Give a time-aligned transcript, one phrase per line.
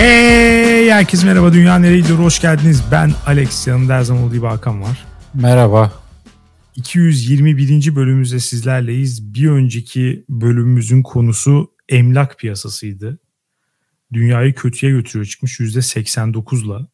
[0.00, 2.82] Hey herkese merhaba Dünya Nereye hoş geldiniz.
[2.92, 5.06] Ben Alex yanımda her zaman olduğu gibi Hakan var.
[5.34, 5.92] Merhaba.
[6.76, 7.96] 221.
[7.96, 9.34] bölümümüzde sizlerleyiz.
[9.34, 13.18] Bir önceki bölümümüzün konusu emlak piyasasıydı.
[14.12, 16.86] Dünyayı kötüye götürüyor çıkmış %89'la.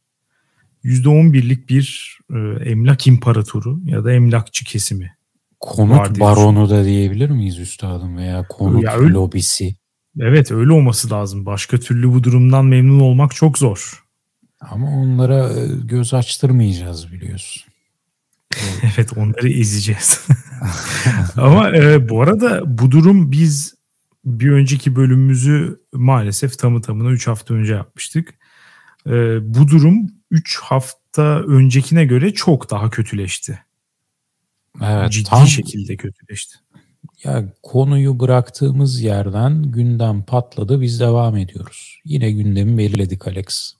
[0.84, 2.38] %11'lik bir e,
[2.70, 5.16] emlak imparatoru ya da emlakçı kesimi.
[5.60, 9.76] Konut baronu da diyebilir miyiz üstadım veya konut ya öyle, lobisi?
[10.20, 11.46] Evet öyle olması lazım.
[11.46, 14.04] Başka türlü bu durumdan memnun olmak çok zor.
[14.60, 17.62] Ama onlara e, göz açtırmayacağız biliyorsun.
[18.82, 20.26] evet onları ezeceğiz.
[21.36, 23.74] Ama e, bu arada bu durum biz
[24.24, 28.34] bir önceki bölümümüzü maalesef tamı tamına 3 hafta önce yapmıştık.
[29.06, 29.10] E,
[29.54, 33.58] bu durum 3 hafta öncekine göre çok daha kötüleşti.
[34.82, 36.54] Evet, Ciddi tam, şekilde kötüleşti.
[37.24, 42.00] Ya konuyu bıraktığımız yerden gündem patladı biz devam ediyoruz.
[42.04, 43.72] Yine gündemi belirledik Alex.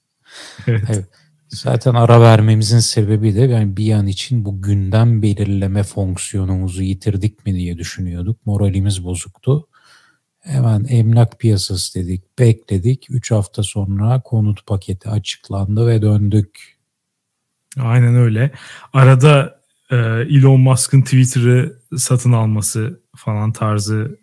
[0.67, 0.85] Evet.
[0.89, 1.07] evet.
[1.49, 7.55] Zaten ara vermemizin sebebi de yani bir an için bu gündem belirleme fonksiyonumuzu yitirdik mi
[7.55, 8.47] diye düşünüyorduk.
[8.47, 9.69] Moralimiz bozuktu.
[10.41, 13.07] Hemen emlak piyasası dedik, bekledik.
[13.11, 16.77] 3 hafta sonra konut paketi açıklandı ve döndük.
[17.79, 18.51] Aynen öyle.
[18.93, 19.56] Arada
[19.91, 24.19] e, Elon Musk'ın Twitter'ı satın alması falan tarzı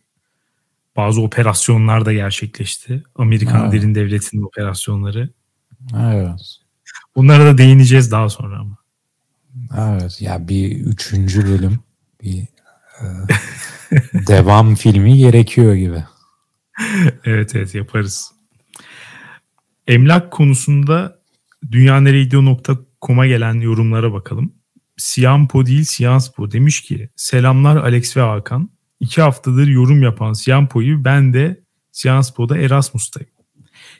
[0.95, 3.03] bazı operasyonlar da gerçekleşti.
[3.15, 3.73] Amerikan evet.
[3.73, 5.29] derin devletinin operasyonları.
[5.95, 6.59] Evet.
[7.15, 8.77] Bunlara da değineceğiz daha sonra ama.
[9.77, 11.79] Evet ya bir üçüncü bölüm
[12.23, 12.47] bir
[13.01, 13.05] e,
[14.27, 16.03] devam filmi gerekiyor gibi.
[17.25, 18.31] evet evet yaparız.
[19.87, 21.19] Emlak konusunda
[21.71, 24.53] dünyaneregidiyor.com'a gelen yorumlara bakalım.
[24.97, 28.69] Siampo değil Sianspo demiş ki selamlar Alex ve Hakan.
[28.99, 33.29] İki haftadır yorum yapan Siampo'yu ben de Sianspo'da Erasmus'tayım.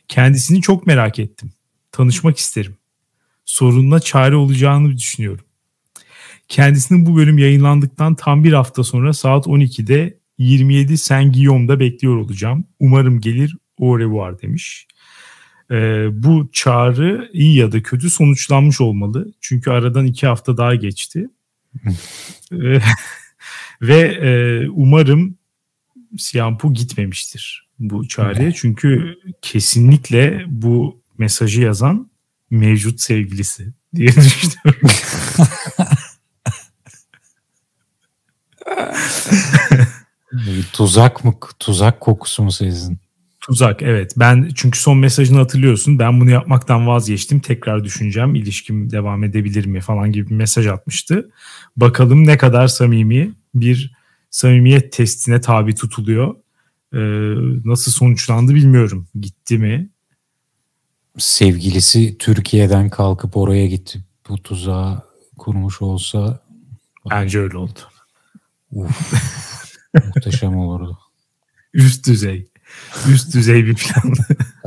[0.08, 1.52] Kendisini çok merak ettim.
[1.92, 2.78] Tanışmak isterim.
[3.46, 5.46] Sorununa çare olacağını düşünüyorum.
[6.48, 12.68] Kendisinin bu bölüm yayınlandıktan tam bir hafta sonra saat 12'de 27 Saint Guillaume'da bekliyor olacağım.
[12.80, 14.88] Umarım gelir au revoir demiş.
[15.72, 19.34] Ee, bu çağrı iyi ya da kötü sonuçlanmış olmalı.
[19.42, 21.30] Çünkü aradan iki hafta daha geçti.
[22.52, 22.80] Ee,
[23.82, 25.38] ve e, umarım
[26.18, 28.52] Siyampu gitmemiştir bu çağrıya.
[28.52, 32.10] Çünkü kesinlikle bu mesajı yazan
[32.50, 34.90] mevcut sevgilisi diye düşünüyorum.
[40.74, 41.34] tuzak mı?
[41.60, 43.03] Tuzak kokusu mu sezdin?
[43.48, 44.14] Tuzak evet.
[44.18, 46.00] Ben çünkü son mesajını hatırlıyorsun.
[46.00, 47.40] Ben bunu yapmaktan vazgeçtim.
[47.40, 48.36] Tekrar düşüneceğim.
[48.36, 51.32] İlişkim devam edebilir mi falan gibi bir mesaj atmıştı.
[51.78, 53.94] Bakalım ne kadar samimi bir
[54.30, 56.36] samimiyet testine tabi tutuluyor.
[56.94, 57.00] Ee,
[57.66, 59.08] nasıl sonuçlandı bilmiyorum.
[59.22, 59.90] Gitti mi?
[61.18, 64.04] Sevgilisi Türkiye'den kalkıp oraya gitti.
[64.30, 65.02] Bu tuzağı
[65.38, 66.40] kurmuş olsa
[67.10, 67.80] bence öyle oldu.
[68.72, 69.14] Uf,
[69.94, 70.98] muhteşem olurdu.
[71.74, 72.53] Üst düzey.
[73.12, 74.14] Üst düzey bir plan.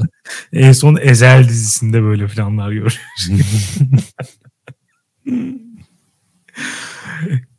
[0.53, 2.99] en son Ezel dizisinde böyle planlar görüyoruz.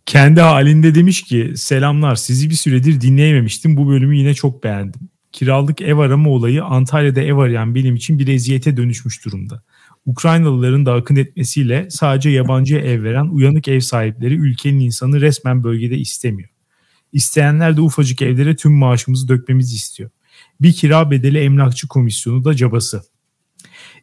[0.06, 3.78] Kendi halinde demiş ki selamlar sizi bir süredir dinleyememiştim.
[3.78, 5.02] Bu bölümü yine çok beğendim.
[5.32, 9.64] Kiralık ev arama olayı Antalya'da ev arayan benim için bir eziyete dönüşmüş durumda.
[10.06, 15.98] Ukraynalıların da akın etmesiyle sadece yabancı ev veren uyanık ev sahipleri ülkenin insanı resmen bölgede
[15.98, 16.50] istemiyor.
[17.14, 20.10] İsteyenler de ufacık evlere tüm maaşımızı dökmemizi istiyor.
[20.62, 23.04] Bir kira bedeli emlakçı komisyonu da cabası.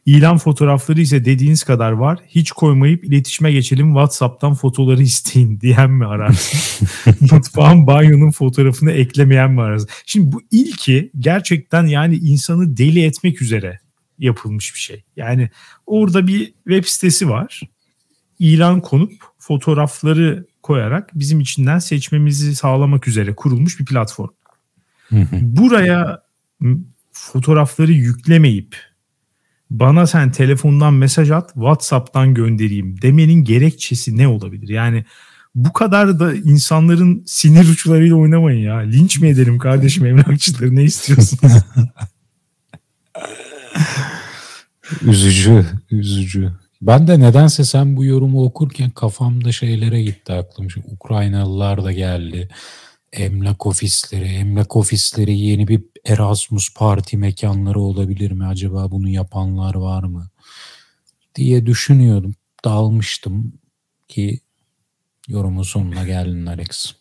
[0.05, 2.19] İlan fotoğrafları ise dediğiniz kadar var.
[2.27, 6.87] Hiç koymayıp iletişime geçelim WhatsApp'tan fotoları isteyin diyen mi ararsın?
[7.31, 9.89] Mutfağın banyonun fotoğrafını eklemeyen mi ararsın?
[10.05, 13.79] Şimdi bu ilki gerçekten yani insanı deli etmek üzere
[14.19, 15.03] yapılmış bir şey.
[15.15, 15.49] Yani
[15.85, 17.61] orada bir web sitesi var.
[18.39, 24.29] İlan konup fotoğrafları koyarak bizim içinden seçmemizi sağlamak üzere kurulmuş bir platform.
[25.41, 26.24] Buraya
[27.11, 28.75] fotoğrafları yüklemeyip
[29.69, 34.69] bana sen telefondan mesaj at WhatsApp'tan göndereyim demenin gerekçesi ne olabilir?
[34.69, 35.05] Yani
[35.55, 38.77] bu kadar da insanların sinir uçlarıyla oynamayın ya.
[38.77, 41.53] Linç mi edelim kardeşim emlakçıları ne istiyorsunuz?
[45.01, 46.51] üzücü, üzücü.
[46.81, 50.71] Ben de nedense sen bu yorumu okurken kafamda şeylere gitti aklım.
[50.71, 52.49] Şimdi Ukraynalılar da geldi
[53.15, 58.45] emlak ofisleri, emlak ofisleri yeni bir Erasmus parti mekanları olabilir mi?
[58.45, 60.29] Acaba bunu yapanlar var mı?
[61.35, 62.35] diye düşünüyordum.
[62.65, 63.53] Dalmıştım
[64.07, 64.39] ki
[65.27, 66.93] yorumun sonuna geldin Alex.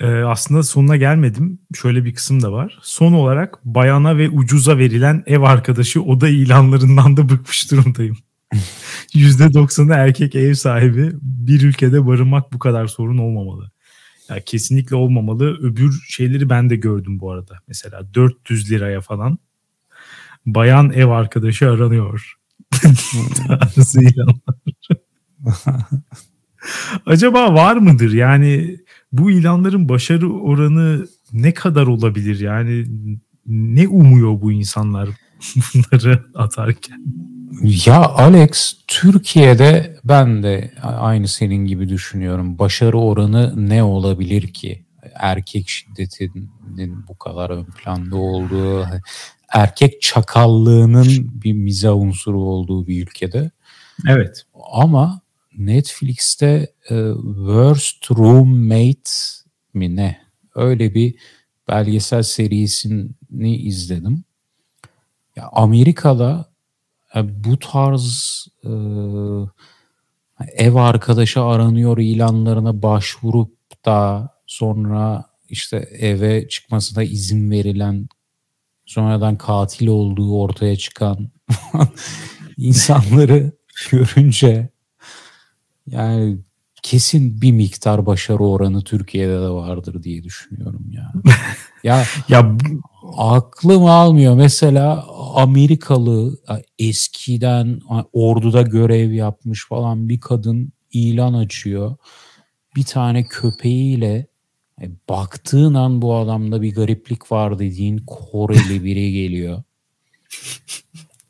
[0.00, 1.58] Ee, aslında sonuna gelmedim.
[1.74, 2.78] Şöyle bir kısım da var.
[2.82, 8.16] Son olarak bayana ve ucuza verilen ev arkadaşı oda ilanlarından da bıkmış durumdayım.
[9.14, 11.12] %90'ı erkek ev sahibi.
[11.22, 13.70] Bir ülkede barınmak bu kadar sorun olmamalı.
[14.28, 15.58] Ya kesinlikle olmamalı.
[15.60, 17.58] Öbür şeyleri ben de gördüm bu arada.
[17.68, 19.38] Mesela 400 liraya falan
[20.46, 22.34] bayan ev arkadaşı aranıyor.
[23.48, 24.56] Tarzı ilanlar.
[27.06, 28.12] Acaba var mıdır?
[28.12, 28.78] Yani
[29.12, 32.40] bu ilanların başarı oranı ne kadar olabilir?
[32.40, 32.86] Yani
[33.46, 35.08] ne umuyor bu insanlar
[35.74, 37.04] bunları atarken?
[37.62, 42.58] Ya Alex, Türkiye'de ben de aynı senin gibi düşünüyorum.
[42.58, 44.84] Başarı oranı ne olabilir ki?
[45.14, 48.86] Erkek şiddetinin bu kadar ön planda olduğu,
[49.52, 53.50] erkek çakallığının bir miza unsuru olduğu bir ülkede.
[54.08, 54.42] Evet.
[54.72, 55.20] Ama
[55.58, 59.10] Netflix'te e, Worst Roommate
[59.74, 60.18] mi ne?
[60.54, 61.14] Öyle bir
[61.68, 64.24] belgesel serisini izledim.
[65.36, 66.55] Ya Amerika'da
[67.24, 68.70] bu tarz e,
[70.56, 78.08] ev arkadaşı aranıyor ilanlarına başvurup da sonra işte eve çıkmasına izin verilen
[78.86, 81.30] sonradan katil olduğu ortaya çıkan
[82.56, 83.52] insanları
[83.90, 84.68] görünce
[85.86, 86.38] yani
[86.82, 91.12] kesin bir miktar başarı oranı Türkiye'de de vardır diye düşünüyorum ya.
[91.84, 92.56] ya ya
[93.16, 94.34] aklım almıyor.
[94.34, 95.04] Mesela
[95.36, 96.38] Amerikalı
[96.78, 97.80] eskiden
[98.12, 101.96] orduda görev yapmış falan bir kadın ilan açıyor.
[102.76, 104.26] Bir tane köpeğiyle
[104.82, 109.62] e, baktığın an bu adamda bir gariplik var dediğin Koreli biri geliyor.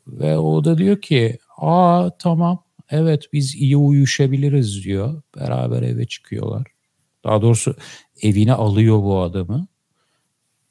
[0.07, 5.21] Ve o da diyor ki aa tamam evet biz iyi uyuşabiliriz diyor.
[5.35, 6.67] Beraber eve çıkıyorlar.
[7.23, 7.75] Daha doğrusu
[8.21, 9.67] evine alıyor bu adamı.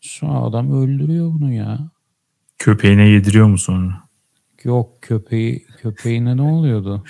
[0.01, 1.96] Sonra adam öldürüyor bunu ya.
[2.59, 4.07] Köpeğine yediriyor mu sonra?
[4.65, 7.05] Yok köpeği köpeğine ne oluyordu?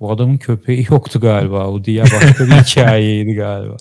[0.00, 1.66] Bu adamın köpeği yoktu galiba.
[1.66, 3.76] O diye başka bir hikayeydi galiba.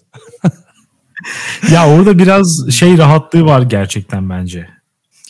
[1.72, 4.70] ya orada biraz şey rahatlığı var gerçekten bence.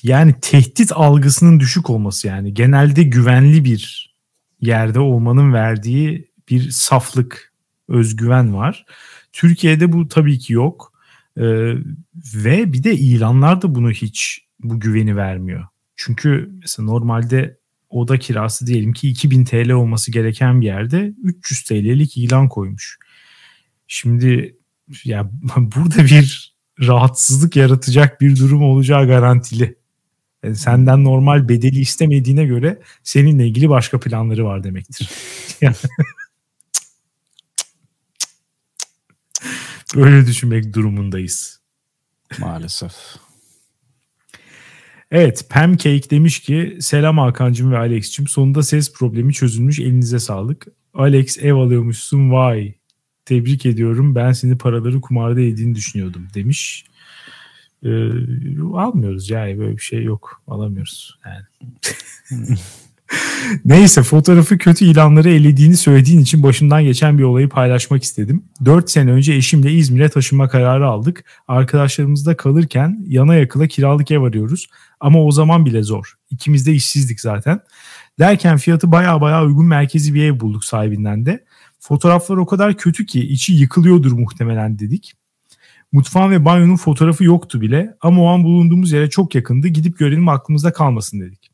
[0.04, 2.54] Yani tehdit algısının düşük olması yani.
[2.54, 4.14] Genelde güvenli bir
[4.62, 7.54] yerde olmanın verdiği bir saflık,
[7.88, 8.86] özgüven var.
[9.34, 10.94] Türkiye'de bu tabii ki yok.
[11.38, 11.44] Ee,
[12.36, 15.68] ve bir de ilanlar da bunu hiç bu güveni vermiyor.
[16.02, 17.60] Çünkü mesela normalde
[17.90, 22.98] oda kirası diyelim ki 2000 TL olması gereken bir yerde 300 TL'lik ilan koymuş.
[23.88, 24.58] Şimdi
[25.04, 29.76] ya burada bir rahatsızlık yaratacak bir durum olacağı garantili.
[30.44, 35.10] Yani senden normal bedeli istemediğine göre seninle ilgili başka planları var demektir.
[39.96, 41.60] Böyle düşünmek durumundayız.
[42.40, 42.94] Maalesef.
[45.12, 50.68] Evet Pancake demiş ki selam Hakan'cım ve Alex'cim sonunda ses problemi çözülmüş elinize sağlık.
[50.94, 52.74] Alex ev alıyormuşsun vay
[53.26, 56.86] tebrik ediyorum ben seni paraları kumarda yediğini düşünüyordum demiş.
[57.84, 58.10] Ee,
[58.74, 61.46] almıyoruz yani böyle bir şey yok alamıyoruz yani.
[63.66, 68.44] Neyse fotoğrafı kötü ilanları elediğini söylediğin için başından geçen bir olayı paylaşmak istedim.
[68.66, 71.24] 4 sene önce eşimle İzmir'e taşınma kararı aldık.
[71.48, 74.68] Arkadaşlarımızda kalırken yana yakıla kiralık ev arıyoruz.
[75.00, 76.14] Ama o zaman bile zor.
[76.30, 77.60] İkimiz de işsizdik zaten.
[78.20, 81.44] Derken fiyatı baya baya uygun merkezi bir ev bulduk sahibinden de.
[81.80, 85.14] Fotoğraflar o kadar kötü ki içi yıkılıyordur muhtemelen dedik.
[85.92, 89.68] Mutfağın ve banyonun fotoğrafı yoktu bile ama o an bulunduğumuz yere çok yakındı.
[89.68, 91.49] Gidip görelim aklımızda kalmasın dedik.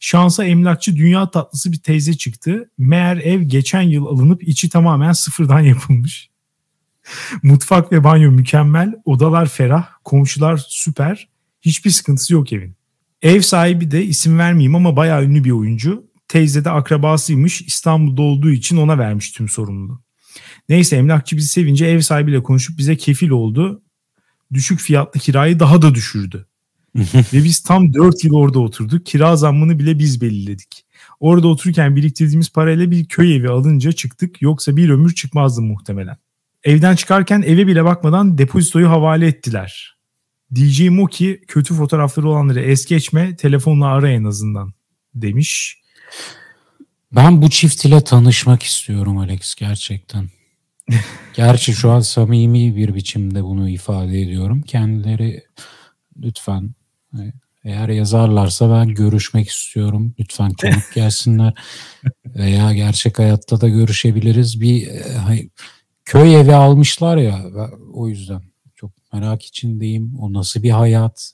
[0.00, 2.70] Şansa emlakçı dünya tatlısı bir teyze çıktı.
[2.78, 6.30] Meğer ev geçen yıl alınıp içi tamamen sıfırdan yapılmış.
[7.42, 11.28] Mutfak ve banyo mükemmel, odalar ferah, komşular süper.
[11.62, 12.76] Hiçbir sıkıntısı yok evin.
[13.22, 16.06] Ev sahibi de isim vermeyeyim ama bayağı ünlü bir oyuncu.
[16.28, 17.62] Teyze de akrabasıymış.
[17.62, 20.02] İstanbul'da olduğu için ona vermiş tüm sorumluluğu.
[20.68, 23.82] Neyse emlakçı bizi sevince ev sahibiyle konuşup bize kefil oldu.
[24.52, 26.46] Düşük fiyatlı kirayı daha da düşürdü.
[27.32, 29.06] Ve biz tam 4 yıl orada oturduk.
[29.06, 30.84] Kira zammını bile biz belirledik.
[31.20, 34.42] Orada otururken biriktirdiğimiz parayla bir köy evi alınca çıktık.
[34.42, 36.16] Yoksa bir ömür çıkmazdı muhtemelen.
[36.64, 39.96] Evden çıkarken eve bile bakmadan depozitoyu havale ettiler.
[40.54, 44.72] DJ Moki kötü fotoğrafları olanları es geçme telefonla ara en azından
[45.14, 45.82] demiş.
[47.12, 50.28] Ben bu çift ile tanışmak istiyorum Alex gerçekten.
[51.34, 54.62] Gerçi şu an samimi bir biçimde bunu ifade ediyorum.
[54.62, 55.44] Kendileri
[56.16, 56.70] lütfen
[57.64, 60.14] eğer yazarlarsa ben görüşmek istiyorum.
[60.20, 61.54] Lütfen konuk gelsinler.
[62.26, 64.60] Veya gerçek hayatta da görüşebiliriz.
[64.60, 65.48] Bir e,
[66.04, 67.44] köy evi almışlar ya
[67.92, 68.42] o yüzden
[68.74, 70.18] çok merak içindeyim.
[70.18, 71.32] O nasıl bir hayat?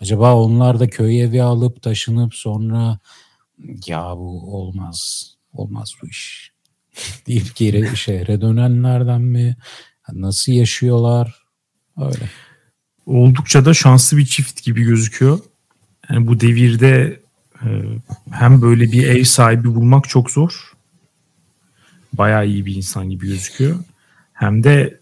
[0.00, 2.98] Acaba onlar da köy evi alıp taşınıp sonra
[3.86, 6.52] ya bu olmaz, olmaz bu iş
[7.26, 9.56] deyip geri şehre dönenlerden mi?
[10.12, 11.42] Nasıl yaşıyorlar?
[11.96, 12.30] Öyle.
[13.06, 15.38] Oldukça da şanslı bir çift gibi gözüküyor.
[16.10, 17.20] Yani bu devirde
[17.62, 17.66] e,
[18.30, 20.72] hem böyle bir ev sahibi bulmak çok zor.
[22.12, 23.76] Bayağı iyi bir insan gibi gözüküyor.
[24.32, 25.00] Hem de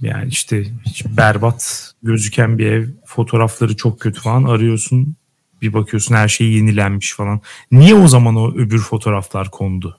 [0.00, 5.16] yani işte hiç berbat gözüken bir ev, fotoğrafları çok kötü falan arıyorsun.
[5.62, 7.40] Bir bakıyorsun her şey yenilenmiş falan.
[7.72, 9.98] Niye o zaman o öbür fotoğraflar kondu?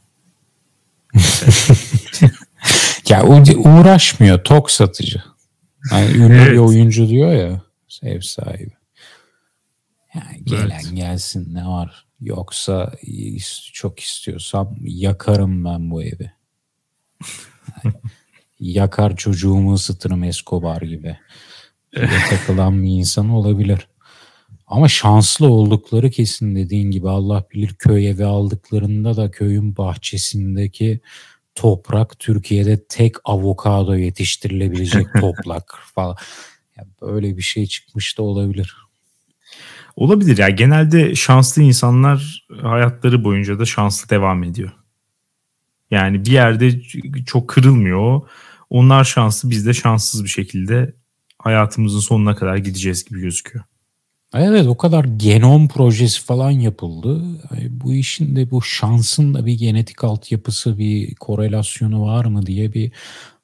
[3.10, 3.24] ya
[3.58, 5.24] uğraşmıyor tok satıcı.
[5.92, 6.52] Yani ünlü evet.
[6.52, 7.62] bir oyuncu diyor ya
[8.04, 8.74] ev sahibi.
[10.16, 10.96] Yani gelen evet.
[10.96, 12.06] gelsin ne var.
[12.22, 12.92] Yoksa
[13.74, 16.32] çok istiyorsam yakarım ben bu evi.
[17.84, 17.96] Yani
[18.60, 21.18] yakar çocuğumu ısıtırım Escobar gibi.
[22.30, 23.88] takılan bir insan olabilir.
[24.68, 31.00] Ama şanslı oldukları kesin dediğin gibi Allah bilir köy evi aldıklarında da köyün bahçesindeki
[31.60, 36.16] toprak Türkiye'de tek avokado yetiştirilebilecek toprak falan.
[36.78, 38.76] Yani böyle bir şey çıkmış da olabilir.
[39.96, 40.50] Olabilir ya.
[40.50, 44.72] Genelde şanslı insanlar hayatları boyunca da şanslı devam ediyor.
[45.92, 46.82] Yani bir yerde
[47.26, 48.22] çok kırılmıyor.
[48.70, 50.94] Onlar şanslı biz de şanssız bir şekilde
[51.40, 53.66] hayatımızın sonuna kadar gideceğiz gibi gözüküyor.
[54.34, 57.22] Evet o kadar genom projesi falan yapıldı.
[57.70, 62.92] Bu işin de bu şansın da bir genetik altyapısı bir korelasyonu var mı diye bir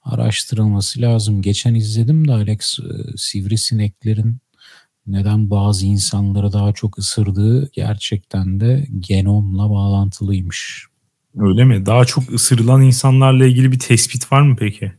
[0.03, 1.41] araştırılması lazım.
[1.41, 4.37] Geçen izledim de Alex e, sivrisineklerin
[5.07, 10.85] neden bazı insanları daha çok ısırdığı gerçekten de genomla bağlantılıymış.
[11.37, 11.85] Öyle mi?
[11.85, 14.91] Daha çok ısırılan insanlarla ilgili bir tespit var mı peki?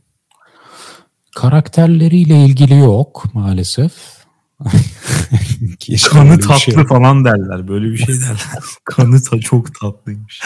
[1.35, 4.16] Karakterleriyle ilgili yok maalesef.
[6.09, 6.85] Kanı tatlı şey.
[6.85, 7.67] falan derler.
[7.67, 8.63] Böyle bir şey derler.
[8.83, 10.41] Kanı ta çok tatlıymış.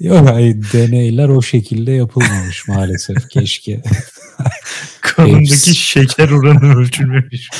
[0.00, 3.82] Yok hayır, deneyler o şekilde yapılmamış maalesef keşke.
[5.00, 7.50] Kanındaki Pepsi, şeker oranı ölçülmemiş.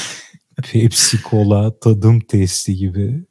[0.72, 3.24] Pepsi Cola tadım testi gibi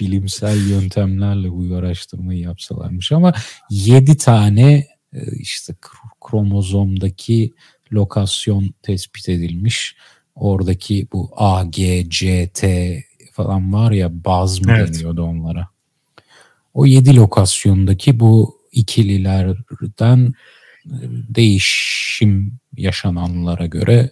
[0.00, 3.32] bilimsel yöntemlerle bu araştırmayı yapsalarmış ama
[3.70, 5.74] 7 tane e, işte
[6.20, 7.54] kromozomdaki
[7.92, 9.96] lokasyon tespit edilmiş.
[10.40, 14.94] Oradaki bu A, G, C, T falan var ya baz mı evet.
[14.94, 15.68] deniyordu onlara.
[16.74, 20.34] O 7 lokasyondaki bu ikililerden
[20.86, 20.96] e,
[21.28, 24.10] değişim yaşananlara göre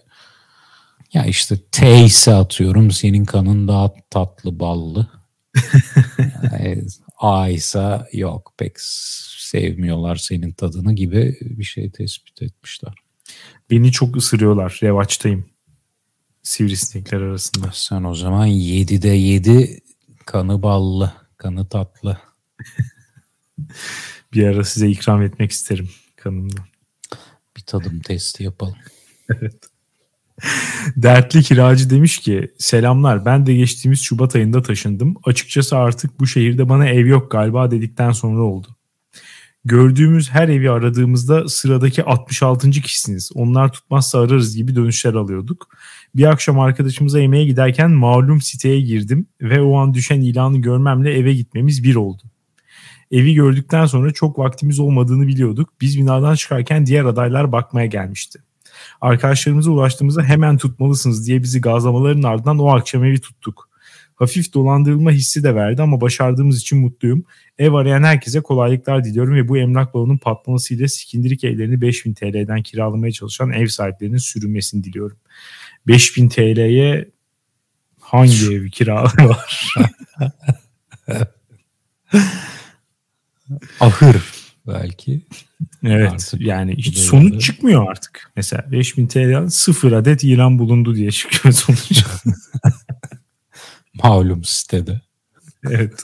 [1.13, 5.07] ya işte T ise atıyorum senin kanın daha tatlı ballı.
[7.17, 12.93] A ise yok pek sevmiyorlar senin tadını gibi bir şey tespit etmişler.
[13.71, 14.79] Beni çok ısırıyorlar.
[14.83, 15.45] Revaçtayım.
[16.43, 17.69] Sivrisinekler arasında.
[17.73, 19.79] Sen o zaman 7'de 7
[20.25, 22.17] kanı ballı, kanı tatlı.
[24.33, 26.65] bir ara size ikram etmek isterim kanımdan.
[27.57, 28.77] Bir tadım testi yapalım.
[29.29, 29.55] evet.
[30.95, 35.15] Dertli kiracı demiş ki selamlar ben de geçtiğimiz Şubat ayında taşındım.
[35.23, 38.75] Açıkçası artık bu şehirde bana ev yok galiba dedikten sonra oldu.
[39.65, 42.71] Gördüğümüz her evi aradığımızda sıradaki 66.
[42.71, 43.31] kişisiniz.
[43.35, 45.67] Onlar tutmazsa ararız gibi dönüşler alıyorduk.
[46.15, 51.33] Bir akşam arkadaşımıza yemeğe giderken malum siteye girdim ve o an düşen ilanı görmemle eve
[51.33, 52.23] gitmemiz bir oldu.
[53.11, 55.69] Evi gördükten sonra çok vaktimiz olmadığını biliyorduk.
[55.81, 58.39] Biz binadan çıkarken diğer adaylar bakmaya gelmişti.
[59.01, 63.68] Arkadaşlarımıza ulaştığımızda hemen tutmalısınız diye bizi gazlamaların ardından o akşam evi tuttuk.
[64.19, 67.23] Hafif dolandırılma hissi de verdi ama başardığımız için mutluyum.
[67.57, 73.11] Ev arayan herkese kolaylıklar diliyorum ve bu emlak balonun patlamasıyla sikindirik evlerini 5000 TL'den kiralamaya
[73.11, 75.17] çalışan ev sahiplerinin sürünmesini diliyorum.
[75.87, 77.05] 5000 TL'ye
[77.99, 79.73] hangi ev kiraları var?
[83.79, 84.17] Ahır
[84.67, 85.21] belki.
[85.83, 87.39] Evet artık yani hiç sonuç de.
[87.39, 88.31] çıkmıyor artık.
[88.35, 92.03] Mesela 5000 TL sıfır adet ilan bulundu diye çıkıyor sonuç.
[93.93, 95.01] Malum sitede.
[95.69, 96.03] Evet.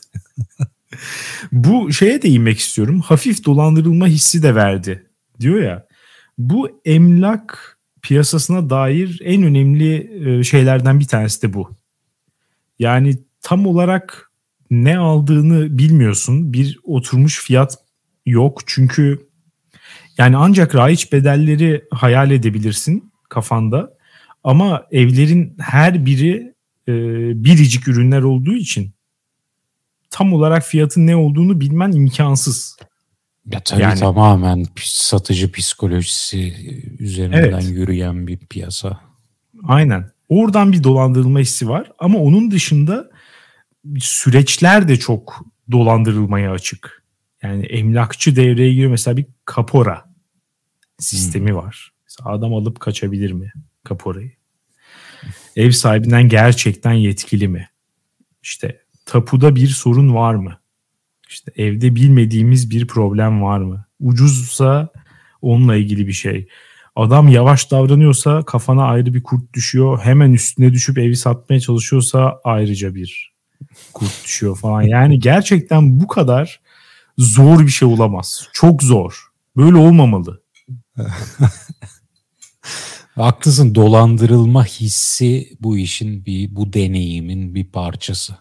[1.51, 2.99] bu şeye değinmek istiyorum.
[2.99, 5.85] Hafif dolandırılma hissi de verdi diyor ya.
[6.37, 11.69] Bu emlak piyasasına dair en önemli e, şeylerden bir tanesi de bu.
[12.79, 14.31] Yani tam olarak
[14.71, 16.53] ne aldığını bilmiyorsun.
[16.53, 17.77] Bir oturmuş fiyat
[18.25, 18.61] yok.
[18.65, 19.27] Çünkü
[20.17, 23.97] yani ancak raiç bedelleri hayal edebilirsin kafanda.
[24.43, 26.54] Ama evlerin her biri
[26.87, 26.93] e,
[27.43, 28.91] biricik ürünler olduğu için
[30.09, 32.77] tam olarak fiyatın ne olduğunu bilmen imkansız.
[33.51, 36.53] Ya tabii yani, tamamen satıcı psikolojisi
[36.99, 37.69] üzerinden evet.
[37.69, 38.99] yürüyen bir piyasa.
[39.63, 40.11] Aynen.
[40.29, 43.09] Oradan bir dolandırılma hissi var ama onun dışında
[43.99, 47.03] süreçler de çok dolandırılmaya açık.
[47.43, 50.05] Yani emlakçı devreye giriyor mesela bir kapora
[50.99, 51.57] sistemi hmm.
[51.57, 51.91] var.
[52.03, 53.51] Mesela adam alıp kaçabilir mi
[53.83, 54.31] kaporayı?
[55.55, 57.69] Ev sahibinden gerçekten yetkili mi?
[58.43, 60.57] İşte tapuda bir sorun var mı?
[61.29, 63.85] İşte evde bilmediğimiz bir problem var mı?
[63.99, 64.89] Ucuzsa
[65.41, 66.47] onunla ilgili bir şey.
[66.95, 69.99] Adam yavaş davranıyorsa kafana ayrı bir kurt düşüyor.
[69.99, 73.33] Hemen üstüne düşüp evi satmaya çalışıyorsa ayrıca bir
[73.93, 74.81] kurt düşüyor falan.
[74.81, 76.61] Yani gerçekten bu kadar
[77.17, 78.47] zor bir şey olamaz.
[78.53, 79.27] Çok zor.
[79.57, 80.41] Böyle olmamalı.
[83.15, 88.37] Haklısın dolandırılma hissi bu işin bir bu deneyimin bir parçası.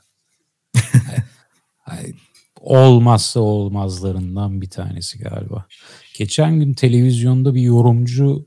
[2.61, 5.67] Olmazsa olmazlarından bir tanesi galiba.
[6.19, 8.47] Geçen gün televizyonda bir yorumcu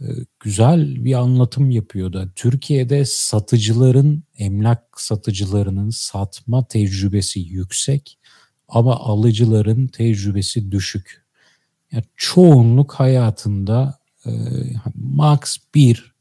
[0.00, 0.06] e,
[0.40, 2.32] güzel bir anlatım yapıyordu.
[2.36, 8.18] Türkiye'de satıcıların, emlak satıcılarının satma tecrübesi yüksek
[8.68, 11.24] ama alıcıların tecrübesi düşük.
[11.92, 14.30] Yani çoğunluk hayatında e,
[14.94, 16.14] max 1,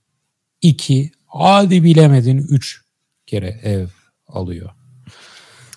[0.61, 2.81] 2, hadi bilemedin 3
[3.25, 3.87] kere ev
[4.27, 4.69] alıyor.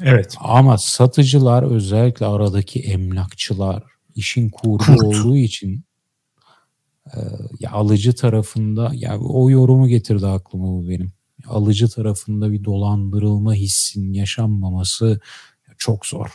[0.01, 0.37] Evet.
[0.41, 3.83] Ama satıcılar özellikle aradaki emlakçılar
[4.15, 5.03] işin kurdu Kurt.
[5.03, 5.85] olduğu için
[7.07, 7.19] e,
[7.61, 11.13] ya alıcı tarafında ya o yorumu getirdi aklıma bu benim.
[11.47, 15.21] Alıcı tarafında bir dolandırılma hissin yaşanmaması
[15.79, 16.29] çok zor.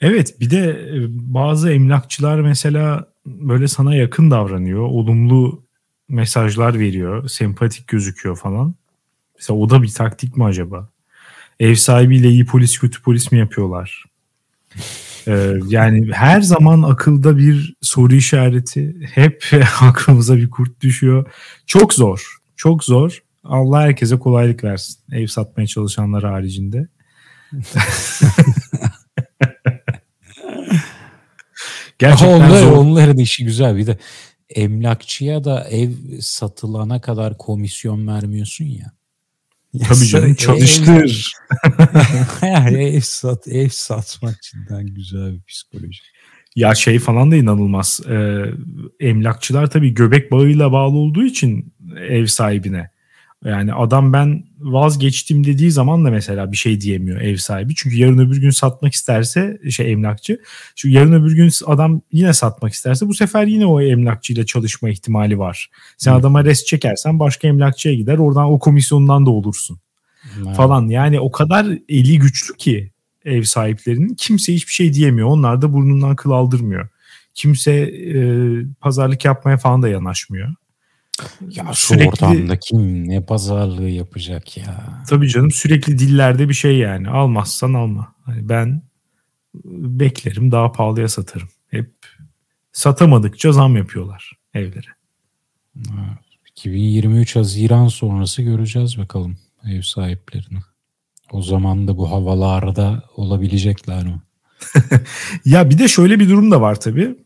[0.00, 4.82] Evet bir de e, bazı emlakçılar mesela böyle sana yakın davranıyor.
[4.82, 5.62] Olumlu
[6.08, 7.28] mesajlar veriyor.
[7.28, 8.74] Sempatik gözüküyor falan.
[9.38, 10.88] Mesela o da bir taktik mi acaba?
[11.60, 14.04] Ev sahibiyle iyi polis kötü polis mi yapıyorlar?
[15.28, 18.96] Ee, yani her zaman akılda bir soru işareti.
[19.14, 19.44] Hep
[19.80, 21.32] aklımıza bir kurt düşüyor.
[21.66, 22.36] Çok zor.
[22.56, 23.22] Çok zor.
[23.44, 24.96] Allah herkese kolaylık versin.
[25.12, 26.88] Ev satmaya çalışanlar haricinde.
[32.02, 32.72] Gerçekten onlar, zor.
[32.72, 33.76] Onların işi güzel.
[33.76, 33.98] Bir de
[34.50, 38.92] emlakçıya da ev satılana kadar komisyon vermiyorsun ya.
[39.88, 41.32] Tabii canım çalıştır.
[42.42, 46.00] yani ev sat ev satmak cidden güzel bir psikoloji.
[46.56, 48.00] Ya şey falan da inanılmaz.
[48.08, 48.44] Ee,
[49.00, 51.74] emlakçılar tabii göbek bağıyla bağlı olduğu için
[52.08, 52.90] ev sahibine.
[53.44, 57.74] Yani adam ben vazgeçtim dediği zaman da mesela bir şey diyemiyor ev sahibi.
[57.74, 60.40] Çünkü yarın öbür gün satmak isterse şey emlakçı.
[60.76, 65.38] Şu yarın öbür gün adam yine satmak isterse bu sefer yine o emlakçıyla çalışma ihtimali
[65.38, 65.70] var.
[65.98, 69.78] Sen adama res çekersen başka emlakçıya gider oradan o komisyondan da olursun.
[70.34, 70.52] Hmm.
[70.52, 72.92] Falan yani o kadar eli güçlü ki
[73.24, 75.28] ev sahiplerinin kimse hiçbir şey diyemiyor.
[75.28, 76.88] Onlar da burnundan kıl aldırmıyor.
[77.34, 78.16] Kimse e,
[78.80, 80.54] pazarlık yapmaya falan da yanaşmıyor.
[81.50, 85.02] Ya sürekli, şu ortamda kim ne pazarlığı yapacak ya?
[85.08, 87.08] Tabii canım sürekli dillerde bir şey yani.
[87.08, 88.14] Almazsan alma.
[88.24, 88.82] Hani ben
[89.64, 91.48] beklerim daha pahalıya satarım.
[91.68, 91.90] Hep
[92.72, 94.88] satamadıkça zam yapıyorlar evlere.
[96.50, 99.38] 2023 Haziran sonrası göreceğiz bakalım
[99.70, 100.58] ev sahiplerini.
[101.30, 104.22] O zaman da bu havalarda olabilecekler mi?
[105.44, 107.16] ya bir de şöyle bir durum da var tabii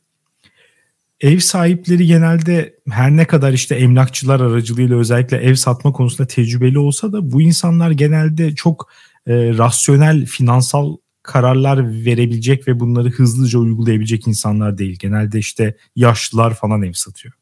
[1.21, 7.13] ev sahipleri genelde her ne kadar işte emlakçılar aracılığıyla özellikle ev satma konusunda tecrübeli olsa
[7.13, 8.91] da bu insanlar genelde çok
[9.27, 14.99] e, rasyonel finansal kararlar verebilecek ve bunları hızlıca uygulayabilecek insanlar değil.
[14.99, 17.35] Genelde işte yaşlılar falan ev satıyor.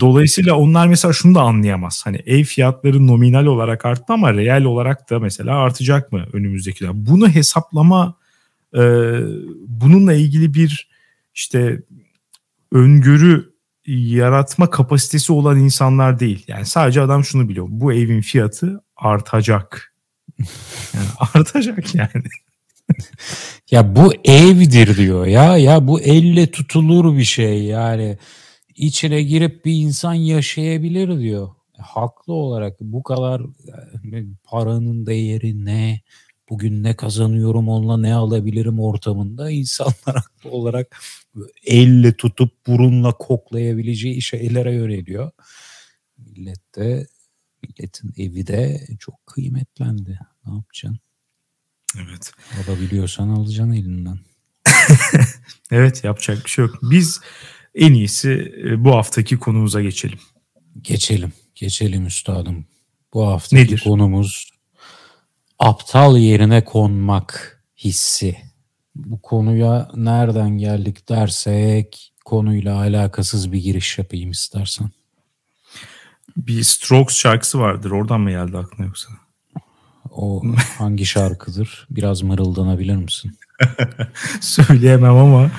[0.00, 2.02] Dolayısıyla onlar mesela şunu da anlayamaz.
[2.04, 7.06] Hani ev fiyatları nominal olarak arttı ama reel olarak da mesela artacak mı önümüzdeki dönem?
[7.06, 8.14] Bunu hesaplama
[8.74, 8.80] e,
[9.66, 10.88] bununla ilgili bir
[11.34, 11.82] işte
[12.72, 13.50] öngörü
[13.86, 16.44] yaratma kapasitesi olan insanlar değil.
[16.48, 17.66] Yani sadece adam şunu biliyor.
[17.70, 19.86] Bu evin fiyatı artacak.
[20.94, 22.24] Yani artacak yani.
[23.70, 25.56] ya bu evdir diyor ya.
[25.56, 28.18] Ya bu elle tutulur bir şey yani.
[28.76, 31.48] içine girip bir insan yaşayabilir diyor.
[31.78, 33.42] Haklı olarak bu kadar
[34.44, 36.00] paranın değeri ne?
[36.50, 41.00] Bugün ne kazanıyorum onunla ne alabilirim ortamında insanlar haklı olarak
[41.66, 45.30] elle tutup burunla koklayabileceği şeylere yöneliyor.
[46.18, 47.06] Millet de
[47.62, 50.18] milletin evi de çok kıymetlendi.
[50.46, 51.00] Ne yapacaksın?
[51.96, 52.32] Evet.
[52.64, 54.18] Alabiliyorsan alacaksın elinden.
[55.70, 56.78] evet yapacak bir şey yok.
[56.82, 57.20] Biz
[57.74, 60.18] en iyisi e, bu haftaki konumuza geçelim.
[60.80, 61.32] Geçelim.
[61.54, 62.66] Geçelim üstadım.
[63.14, 63.80] Bu haftaki Nedir?
[63.84, 64.50] konumuz
[65.58, 68.36] aptal yerine konmak hissi
[69.04, 74.90] bu konuya nereden geldik dersek konuyla alakasız bir giriş yapayım istersen.
[76.36, 77.90] Bir Strokes şarkısı vardır.
[77.90, 79.08] Oradan mı geldi aklına yoksa?
[80.10, 80.42] O
[80.78, 81.86] hangi şarkıdır?
[81.90, 83.38] Biraz mırıldanabilir misin?
[84.40, 85.50] Söyleyemem ama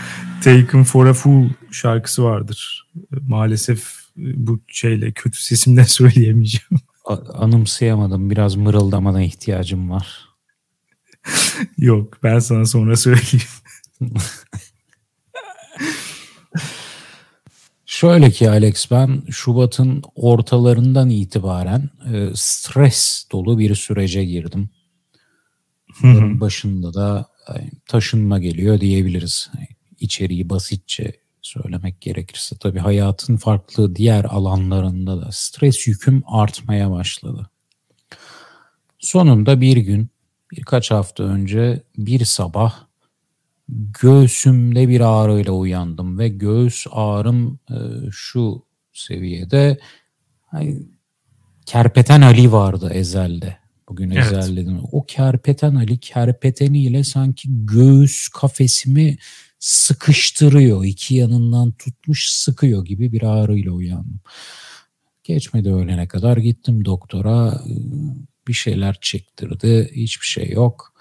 [0.42, 2.88] Taken for a Fool şarkısı vardır.
[3.28, 6.82] Maalesef bu şeyle kötü sesimle söyleyemeyeceğim.
[7.34, 8.30] Anımsayamadım.
[8.30, 10.31] Biraz mırıldamana ihtiyacım var.
[11.78, 13.48] Yok ben sana sonra söyleyeyim.
[17.86, 24.70] Şöyle ki Alex ben Şubat'ın ortalarından itibaren e, stres dolu bir sürece girdim.
[26.04, 29.52] Bunların başında da yani, taşınma geliyor diyebiliriz.
[30.00, 37.50] İçeriği basitçe söylemek gerekirse tabii hayatın farklı diğer alanlarında da stres yüküm artmaya başladı.
[39.00, 40.11] Sonunda bir gün
[40.52, 42.74] birkaç hafta önce bir sabah
[44.02, 47.76] göğsümde bir ağrıyla uyandım ve göğüs ağrım e,
[48.12, 49.80] şu seviyede
[50.48, 50.80] hani,
[51.66, 53.58] Kerpeten Ali vardı ezelde.
[53.90, 54.26] Bugün evet.
[54.26, 54.80] ezel dedim.
[54.92, 59.18] O Kerpeten Ali kerpeteniyle sanki göğüs kafesimi
[59.60, 60.86] sıkıştırıyor.
[60.86, 64.20] iki yanından tutmuş sıkıyor gibi bir ağrıyla uyandım.
[65.24, 67.62] Geçmedi öğlene kadar gittim doktora
[68.48, 69.92] bir şeyler çektirdi.
[69.96, 70.94] Hiçbir şey yok.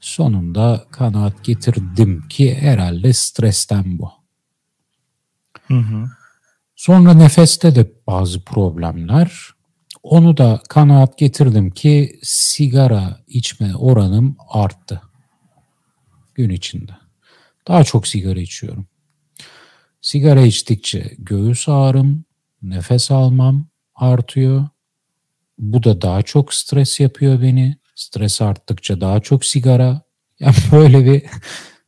[0.00, 4.10] Sonunda kanaat getirdim ki herhalde stresten bu.
[5.68, 6.10] Hı hı.
[6.76, 9.50] Sonra nefeste de bazı problemler.
[10.02, 15.02] Onu da kanaat getirdim ki sigara içme oranım arttı
[16.34, 16.92] gün içinde.
[17.68, 18.86] Daha çok sigara içiyorum.
[20.00, 22.24] Sigara içtikçe göğüs ağrım,
[22.62, 24.68] nefes almam artıyor.
[25.58, 27.76] Bu da daha çok stres yapıyor beni.
[27.94, 30.02] Stres arttıkça daha çok sigara.
[30.40, 31.22] Yani böyle bir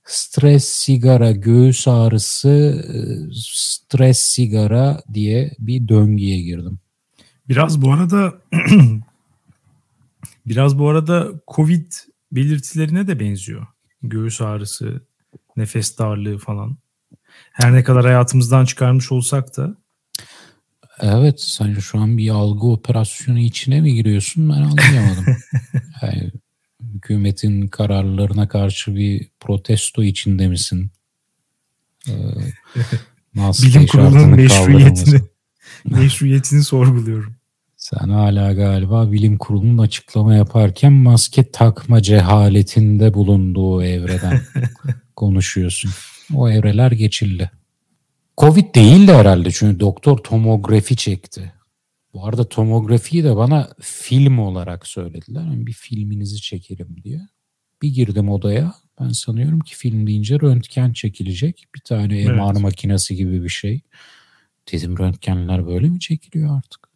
[0.05, 2.85] stres sigara, göğüs ağrısı,
[3.33, 6.79] stres sigara diye bir döngüye girdim.
[7.48, 8.35] Biraz bu arada
[10.46, 11.92] biraz bu arada Covid
[12.33, 13.66] belirtilerine de benziyor.
[14.03, 15.00] Göğüs ağrısı,
[15.57, 16.77] nefes darlığı falan.
[17.53, 19.77] Her ne kadar hayatımızdan çıkarmış olsak da.
[21.00, 25.24] Evet sen şu an bir algı operasyonu içine mi giriyorsun ben anlayamadım.
[26.02, 26.30] yani,
[26.80, 30.90] hükümetin kararlarına karşı bir protesto içinde misin?
[32.09, 32.12] Ee,
[33.37, 35.20] Bilim kurulunun meşruiyetini,
[35.85, 37.37] meşruiyetini sorguluyorum.
[37.76, 44.40] Sen hala galiba bilim kurulunun açıklama yaparken maske takma cehaletinde bulunduğu evreden
[45.16, 45.90] konuşuyorsun.
[46.35, 47.50] O evreler geçildi.
[48.38, 51.52] Covid değildi herhalde çünkü doktor tomografi çekti.
[52.14, 55.40] Bu arada tomografiyi de bana film olarak söylediler.
[55.40, 57.20] Yani bir filminizi çekelim diye.
[57.82, 58.74] Bir girdim odaya.
[59.00, 61.64] Ben sanıyorum ki film deyince röntgen çekilecek.
[61.74, 62.36] Bir tane evet.
[62.36, 63.80] MR makinesi gibi bir şey.
[64.72, 66.88] Dedim röntgenler böyle mi çekiliyor artık?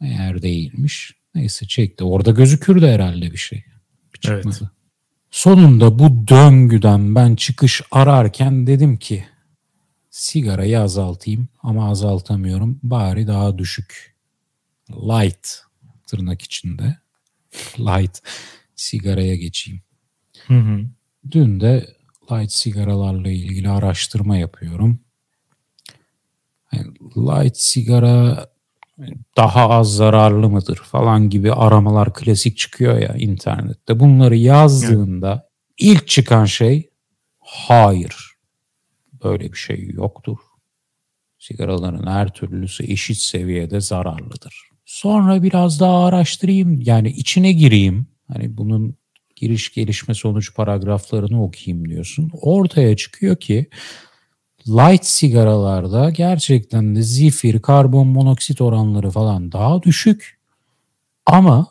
[0.00, 1.14] Eğer değilmiş.
[1.34, 2.04] Neyse çekti.
[2.04, 3.64] Orada gözükürdü herhalde bir şey.
[4.14, 4.58] Bir çıkmadı.
[4.60, 4.70] Evet.
[5.30, 9.24] Sonunda bu döngüden ben çıkış ararken dedim ki
[10.14, 12.80] sigarayı azaltayım ama azaltamıyorum.
[12.82, 14.14] Bari daha düşük.
[14.90, 15.48] Light
[16.06, 16.96] tırnak içinde.
[17.78, 18.22] Light
[18.76, 19.82] sigaraya geçeyim.
[20.46, 20.80] Hı hı.
[21.30, 21.96] Dün de
[22.30, 25.00] light sigaralarla ilgili araştırma yapıyorum.
[26.72, 28.46] Yani light sigara
[29.36, 34.00] daha az zararlı mıdır falan gibi aramalar klasik çıkıyor ya internette.
[34.00, 36.90] Bunları yazdığında ilk çıkan şey
[37.40, 38.23] hayır.
[39.24, 40.38] Böyle bir şey yoktur.
[41.38, 44.68] Sigaraların her türlüsü eşit seviyede zararlıdır.
[44.84, 48.06] Sonra biraz daha araştırayım yani içine gireyim.
[48.28, 48.96] Hani bunun
[49.36, 52.30] giriş gelişme sonuç paragraflarını okuyayım diyorsun.
[52.42, 53.66] Ortaya çıkıyor ki
[54.68, 60.40] light sigaralarda gerçekten de zifir, karbon monoksit oranları falan daha düşük.
[61.26, 61.66] Ama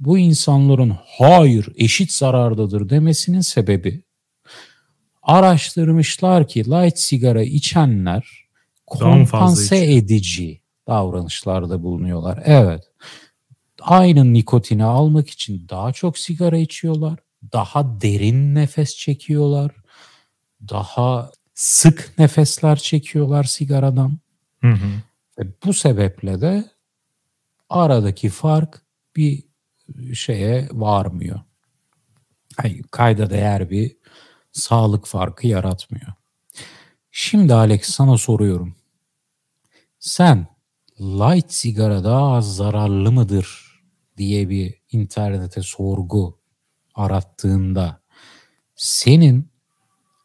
[0.00, 4.03] bu insanların hayır eşit zarardadır demesinin sebebi
[5.24, 8.46] araştırmışlar ki light sigara içenler
[8.86, 12.42] kompanse edici davranışlarda bulunuyorlar.
[12.44, 12.84] Evet.
[13.80, 17.18] Aynı nikotini almak için daha çok sigara içiyorlar.
[17.52, 19.72] Daha derin nefes çekiyorlar.
[20.68, 24.18] Daha sık nefesler çekiyorlar sigaradan.
[24.60, 24.88] Hı hı.
[25.38, 26.64] Ve bu sebeple de
[27.68, 28.82] aradaki fark
[29.16, 29.42] bir
[30.14, 31.40] şeye varmıyor.
[32.64, 33.96] Yani kayda değer bir
[34.54, 36.12] sağlık farkı yaratmıyor.
[37.10, 38.76] Şimdi Alex sana soruyorum.
[39.98, 40.46] Sen
[41.00, 43.80] light sigara daha az zararlı mıdır
[44.16, 46.38] diye bir internete sorgu
[46.94, 48.00] arattığında
[48.76, 49.50] senin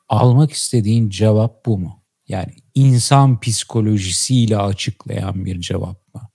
[0.09, 2.03] almak istediğin cevap bu mu?
[2.27, 6.29] Yani insan psikolojisiyle açıklayan bir cevap mı?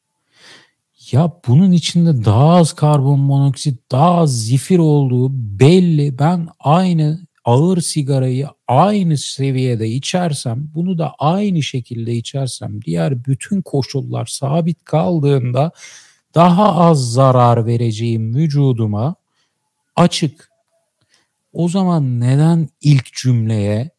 [1.10, 5.30] Ya bunun içinde daha az karbon monoksit, daha az zifir olduğu
[5.60, 6.18] belli.
[6.18, 14.26] Ben aynı ağır sigarayı aynı seviyede içersem, bunu da aynı şekilde içersem, diğer bütün koşullar
[14.26, 15.72] sabit kaldığında
[16.34, 19.14] daha az zarar vereceğim vücuduma
[19.96, 20.50] açık.
[21.52, 23.90] O zaman neden ilk cümleye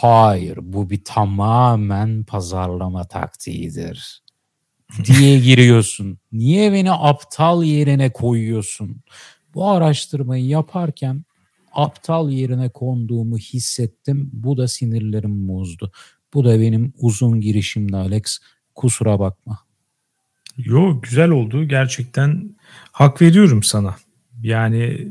[0.00, 4.22] hayır bu bir tamamen pazarlama taktiğidir
[5.04, 6.18] diye giriyorsun.
[6.32, 9.02] Niye beni aptal yerine koyuyorsun?
[9.54, 11.24] Bu araştırmayı yaparken
[11.76, 14.30] aptal yerine konduğumu hissettim.
[14.32, 15.92] Bu da sinirlerim bozdu.
[16.34, 18.38] Bu da benim uzun girişimdi Alex.
[18.74, 19.58] Kusura bakma.
[20.58, 21.64] Yo güzel oldu.
[21.64, 22.56] Gerçekten
[22.92, 23.96] hak veriyorum sana.
[24.42, 25.08] Yani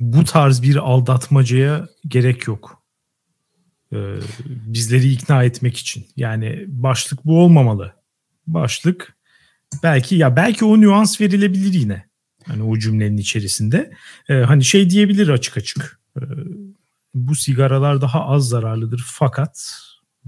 [0.00, 2.82] bu tarz bir aldatmacaya gerek yok.
[3.92, 4.14] Ee,
[4.46, 6.06] bizleri ikna etmek için.
[6.16, 7.94] Yani başlık bu olmamalı.
[8.46, 9.16] Başlık
[9.82, 12.11] belki ya belki o nüans verilebilir yine.
[12.46, 13.92] Hani o cümlenin içerisinde.
[14.28, 16.00] Ee, hani şey diyebilir açık açık.
[16.16, 16.20] Ee,
[17.14, 19.74] bu sigaralar daha az zararlıdır fakat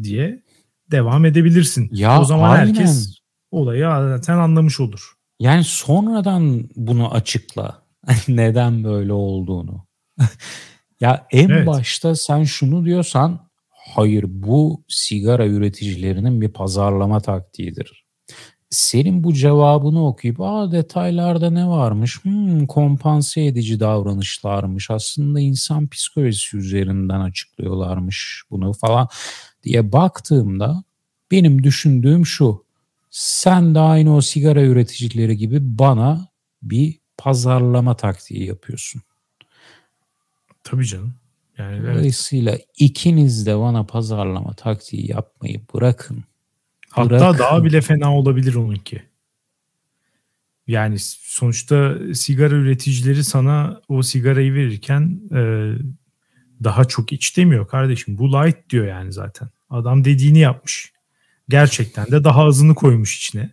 [0.02, 0.42] diye
[0.90, 1.88] devam edebilirsin.
[1.92, 2.66] Ya o zaman aynen.
[2.66, 3.18] herkes
[3.50, 5.12] olayı zaten anlamış olur.
[5.40, 7.82] Yani sonradan bunu açıkla.
[8.28, 9.86] Neden böyle olduğunu.
[11.00, 11.66] ya en evet.
[11.66, 18.03] başta sen şunu diyorsan hayır bu sigara üreticilerinin bir pazarlama taktiğidir.
[18.74, 22.24] Senin bu cevabını okuyup aa detaylarda ne varmış?
[22.24, 24.90] Hmm, kompanse edici davranışlarmış.
[24.90, 29.08] Aslında insan psikolojisi üzerinden açıklıyorlarmış bunu falan
[29.62, 30.84] diye baktığımda
[31.30, 32.64] benim düşündüğüm şu.
[33.10, 36.28] Sen de aynı o sigara üreticileri gibi bana
[36.62, 39.02] bir pazarlama taktiği yapıyorsun.
[40.64, 41.14] Tabii canım.
[41.58, 41.96] Yani evet.
[41.96, 46.24] Dolayısıyla ikiniz de bana pazarlama taktiği yapmayı bırakın.
[46.94, 47.38] Hatta bırakın.
[47.38, 49.02] daha bile fena olabilir onunki.
[50.66, 55.72] Yani sonuçta sigara üreticileri sana o sigarayı verirken e,
[56.64, 58.18] daha çok iç demiyor kardeşim.
[58.18, 59.48] Bu light diyor yani zaten.
[59.70, 60.92] Adam dediğini yapmış.
[61.48, 63.50] Gerçekten de daha azını koymuş içine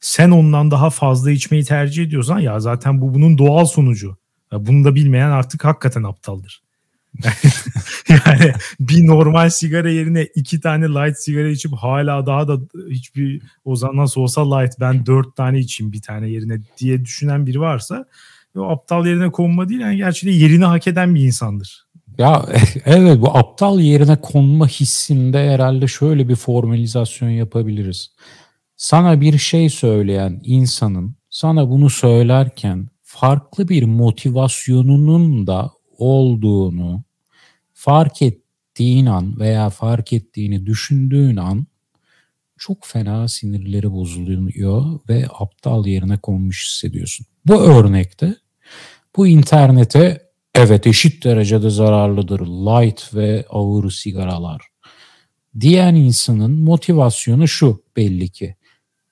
[0.00, 4.16] sen ondan daha fazla içmeyi tercih ediyorsan ya zaten bu bunun doğal sonucu.
[4.52, 6.63] Ya bunu da bilmeyen artık hakikaten aptaldır.
[8.08, 12.58] yani bir normal sigara yerine iki tane light sigara içip hala daha da
[12.90, 17.46] hiçbir o zaman nasıl olsa light ben dört tane içeyim bir tane yerine diye düşünen
[17.46, 18.04] biri varsa
[18.56, 21.86] o aptal yerine konma değil yani gerçekten yerini hak eden bir insandır.
[22.18, 22.46] Ya
[22.84, 28.10] evet bu aptal yerine konma hissinde herhalde şöyle bir formalizasyon yapabiliriz
[28.76, 37.02] sana bir şey söyleyen insanın sana bunu söylerken farklı bir motivasyonunun da olduğunu
[37.72, 41.66] fark ettiğin an veya fark ettiğini düşündüğün an
[42.58, 47.26] çok fena sinirleri bozuluyor ve aptal yerine konmuş hissediyorsun.
[47.46, 48.34] Bu örnekte
[49.16, 54.62] bu internete evet eşit derecede zararlıdır light ve ağır sigaralar
[55.60, 58.56] diyen insanın motivasyonu şu belli ki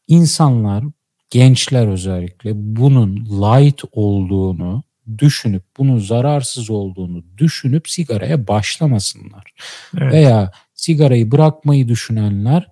[0.09, 0.85] insanlar,
[1.31, 4.83] gençler özellikle bunun light olduğunu
[5.19, 9.55] düşünüp bunun zararsız olduğunu düşünüp sigaraya başlamasınlar.
[9.99, 10.13] Evet.
[10.13, 12.69] Veya sigarayı bırakmayı düşünenler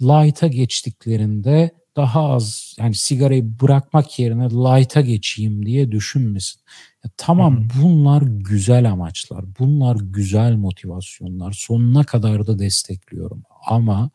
[0.00, 6.60] light'a geçtiklerinde daha az yani sigarayı bırakmak yerine light'a geçeyim diye düşünmesin.
[7.04, 7.68] Ya tamam hmm.
[7.82, 9.44] bunlar güzel amaçlar.
[9.58, 11.52] Bunlar güzel motivasyonlar.
[11.52, 13.42] Sonuna kadar da destekliyorum.
[13.66, 14.10] Ama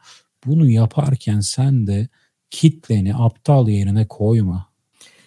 [0.45, 2.07] bunu yaparken sen de
[2.49, 4.69] kitleni aptal yerine koyma.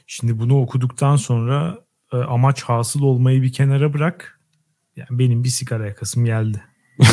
[0.07, 1.79] Şimdi bunu okuduktan sonra
[2.12, 4.40] e, amaç hasıl olmayı bir kenara bırak.
[4.97, 6.62] Yani benim bir sigara yakasım geldi.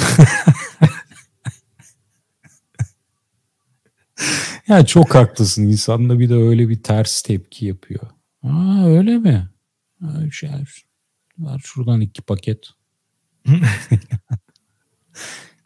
[4.68, 5.64] ya çok haklısın.
[5.64, 8.02] İnsan da bir de öyle bir ters tepki yapıyor.
[8.44, 9.50] Aa öyle mi?
[10.32, 10.50] Şey,
[11.38, 12.70] var şuradan iki paket.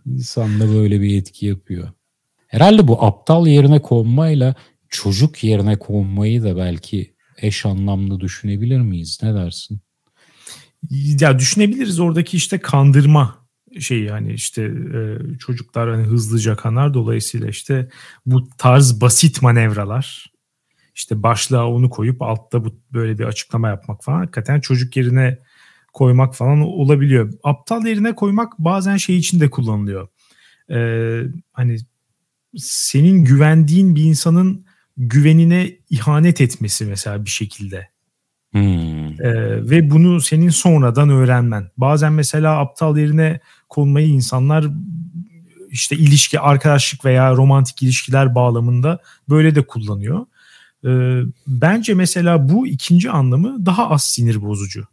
[0.06, 1.90] İnsan da böyle bir etki yapıyor.
[2.48, 4.56] Herhalde bu aptal yerine konmayla
[4.90, 9.20] çocuk yerine konmayı da belki eş anlamlı düşünebilir miyiz?
[9.24, 9.80] Ne dersin?
[11.20, 13.48] Ya düşünebiliriz oradaki işte kandırma
[13.80, 17.90] şeyi yani işte e, çocuklar hani hızlıca kanar dolayısıyla işte
[18.26, 20.34] bu tarz basit manevralar
[20.96, 25.40] işte başlığa onu koyup altta bu böyle bir açıklama yapmak falan hakikaten çocuk yerine
[25.94, 27.34] koymak falan olabiliyor.
[27.44, 30.08] Aptal yerine koymak bazen şey için de kullanılıyor.
[30.72, 31.24] Ee,
[31.54, 31.78] hani
[32.58, 34.66] senin güvendiğin bir insanın
[35.00, 37.90] güvenine ihanet etmesi mesela bir şekilde.
[38.52, 39.08] Hmm.
[39.08, 41.70] Ee, ve bunu senin sonradan öğrenmen.
[41.78, 44.68] Bazen mesela aptal yerine konmayı insanlar
[45.70, 50.26] işte ilişki, arkadaşlık veya romantik ilişkiler bağlamında böyle de kullanıyor.
[50.86, 54.88] E, bence mesela bu ikinci anlamı daha az sinir bozucu.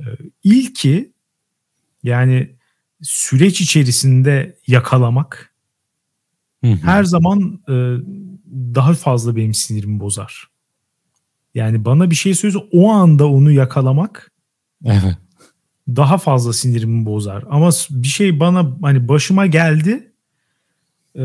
[0.00, 0.04] E,
[0.44, 1.12] ilki
[2.02, 2.56] yani
[3.02, 5.54] süreç içerisinde yakalamak
[6.64, 6.76] hı hı.
[6.76, 7.74] her zaman e,
[8.56, 10.48] daha fazla benim sinirimi bozar.
[11.54, 14.32] Yani bana bir şey söylüyorsa o anda onu yakalamak
[14.84, 15.16] evet.
[15.88, 17.44] daha fazla sinirimi bozar.
[17.50, 20.12] Ama bir şey bana hani başıma geldi
[21.14, 21.22] e,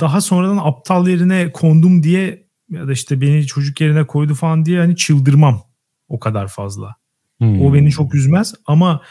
[0.00, 4.80] daha sonradan aptal yerine kondum diye ya da işte beni çocuk yerine koydu falan diye
[4.80, 5.62] hani çıldırmam
[6.08, 6.94] o kadar fazla.
[7.38, 7.62] Hmm.
[7.62, 9.02] O beni çok üzmez ama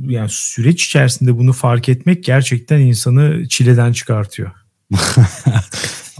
[0.00, 4.50] yani süreç içerisinde bunu fark etmek gerçekten insanı çileden çıkartıyor.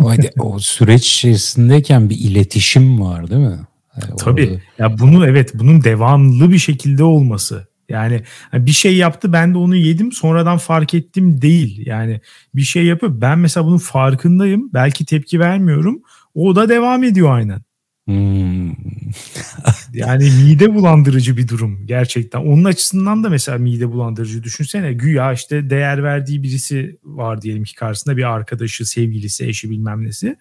[0.01, 3.59] o, o süreç içerisindeyken bir iletişim var değil mi?
[4.03, 4.51] Yani Tabii.
[4.51, 4.63] Orada...
[4.79, 7.69] Ya bunu evet bunun devamlı bir şekilde olması.
[7.89, 11.87] Yani bir şey yaptı ben de onu yedim sonradan fark ettim değil.
[11.87, 12.21] Yani
[12.55, 16.03] bir şey yapıyor ben mesela bunun farkındayım belki tepki vermiyorum
[16.35, 17.66] o da devam ediyor aynen.
[18.07, 18.71] Hmm.
[19.93, 22.39] yani mide bulandırıcı bir durum gerçekten.
[22.39, 24.93] Onun açısından da mesela mide bulandırıcı düşünsene.
[24.93, 30.37] Güya işte değer verdiği birisi var diyelim ki karşısında bir arkadaşı, sevgilisi, eşi bilmem nesi.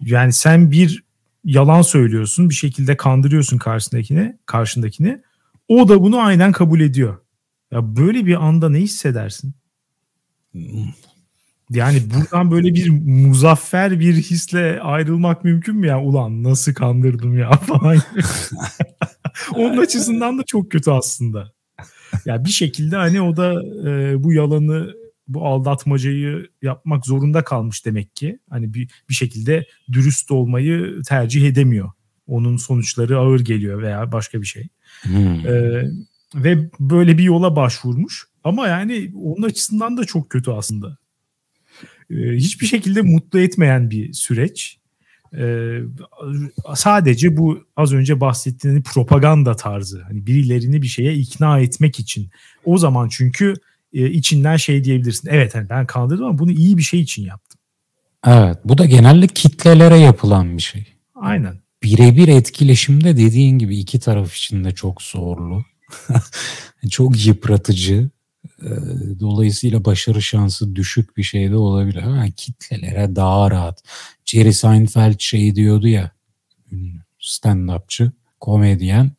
[0.00, 1.04] Yani sen bir
[1.44, 5.22] yalan söylüyorsun, bir şekilde kandırıyorsun karşısındakini, karşındakini.
[5.68, 7.18] O da bunu aynen kabul ediyor.
[7.72, 9.54] Ya böyle bir anda ne hissedersin?
[11.70, 16.02] Yani buradan böyle bir muzaffer bir hisle ayrılmak mümkün mü ya?
[16.02, 17.98] Ulan nasıl kandırdım ya falan.
[19.54, 21.52] Onun açısından da çok kötü aslında.
[22.24, 23.52] Ya bir şekilde hani o da
[23.88, 24.94] e, bu yalanı
[25.28, 28.38] bu aldatmacayı yapmak zorunda kalmış demek ki.
[28.50, 31.90] Hani bir bir şekilde dürüst olmayı tercih edemiyor.
[32.26, 34.68] Onun sonuçları ağır geliyor veya başka bir şey.
[35.02, 35.46] Hmm.
[35.46, 35.84] Ee,
[36.34, 38.28] ve böyle bir yola başvurmuş.
[38.44, 40.98] Ama yani onun açısından da çok kötü aslında.
[42.10, 44.78] Ee, hiçbir şekilde mutlu etmeyen bir süreç.
[45.38, 45.78] Ee,
[46.74, 50.02] sadece bu az önce bahsettiğin propaganda tarzı.
[50.02, 52.28] Hani birilerini bir şeye ikna etmek için.
[52.64, 53.54] O zaman çünkü
[53.92, 55.28] e, içinden şey diyebilirsin.
[55.32, 57.60] Evet hani ben kandırdım ama bunu iyi bir şey için yaptım.
[58.26, 60.86] Evet bu da genelde kitlelere yapılan bir şey.
[61.14, 61.60] Aynen.
[61.82, 65.64] Birebir etkileşimde dediğin gibi iki taraf için de çok zorlu.
[66.90, 68.10] çok yıpratıcı.
[68.62, 68.68] Ee,
[69.20, 72.02] dolayısıyla başarı şansı düşük bir şey de olabilir.
[72.02, 73.82] Ha, kitlelere daha rahat.
[74.24, 76.10] Jerry Seinfeld şey diyordu ya
[77.20, 79.12] stand-upçı, komedyen.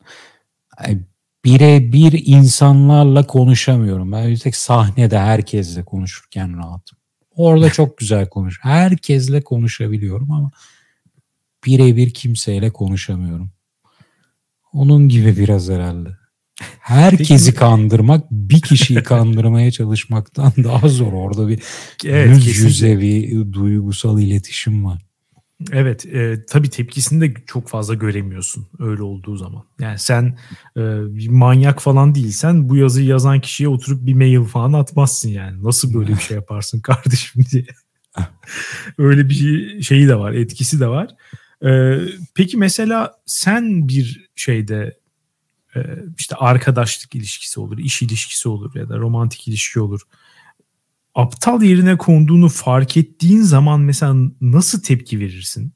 [1.44, 4.12] Birebir insanlarla konuşamıyorum.
[4.12, 6.98] Ben bir tek sahnede herkesle konuşurken rahatım.
[7.30, 8.58] Orada çok güzel konuş.
[8.62, 10.50] Herkesle konuşabiliyorum ama
[11.66, 13.50] birebir kimseyle konuşamıyorum.
[14.72, 16.19] Onun gibi biraz herhalde.
[16.80, 21.12] Herkesi Peki, kandırmak bir kişiyi kandırmaya çalışmaktan daha zor.
[21.12, 21.62] Orada bir
[22.04, 25.02] evet, yüz yüze bir duygusal iletişim var.
[25.72, 29.64] Evet e, tabii tepkisini de çok fazla göremiyorsun öyle olduğu zaman.
[29.80, 30.38] Yani sen
[30.76, 30.80] e,
[31.16, 35.64] bir manyak falan değilsen bu yazıyı yazan kişiye oturup bir mail falan atmazsın yani.
[35.64, 37.66] Nasıl böyle bir şey yaparsın kardeşim diye.
[38.98, 41.08] öyle bir şeyi de var etkisi de var.
[41.64, 41.98] E,
[42.34, 44.99] peki mesela sen bir şeyde
[46.18, 50.00] işte arkadaşlık ilişkisi olur, iş ilişkisi olur ya da romantik ilişki olur.
[51.14, 55.72] Aptal yerine konduğunu fark ettiğin zaman mesela nasıl tepki verirsin?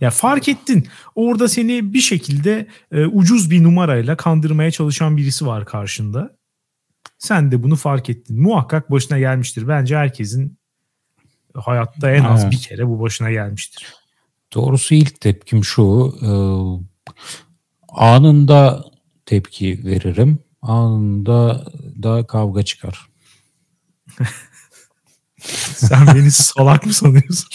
[0.00, 0.88] Ya fark ettin.
[1.14, 6.36] Orada seni bir şekilde e, ucuz bir numarayla kandırmaya çalışan birisi var karşında.
[7.18, 8.42] Sen de bunu fark ettin.
[8.42, 9.68] Muhakkak başına gelmiştir.
[9.68, 10.58] Bence herkesin
[11.54, 12.52] hayatta en az evet.
[12.52, 13.94] bir kere bu başına gelmiştir.
[14.54, 16.14] Doğrusu ilk tepkim şu.
[16.22, 16.30] E,
[17.92, 18.84] anında
[19.26, 20.38] tepki veririm.
[20.62, 21.66] Anında
[22.02, 23.06] da kavga çıkar.
[25.74, 27.48] Sen beni salak mı sanıyorsun?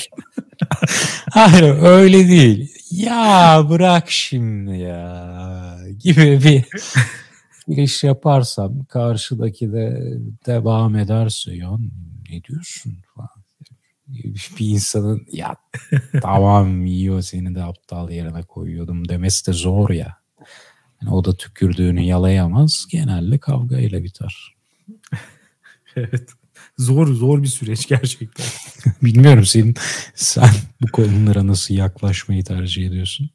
[1.32, 2.72] Hayır öyle değil.
[2.92, 6.66] Ya bırak şimdi ya gibi bir
[7.68, 11.78] giriş yaparsam karşıdaki de devam ederse ya
[12.30, 13.30] ne diyorsun falan.
[14.60, 15.56] Bir insanın ya
[16.22, 20.18] tamam yiyor seni de aptal yerine koyuyordum demesi de zor ya.
[21.02, 22.86] Yani o da tükürdüğünü yalayamaz.
[22.90, 24.56] Genelde kavga ile biter.
[25.96, 26.30] evet.
[26.78, 28.46] Zor zor bir süreç gerçekten.
[29.02, 29.76] Bilmiyorum senin
[30.16, 30.50] sen
[30.82, 33.30] bu konulara nasıl yaklaşmayı tercih ediyorsun?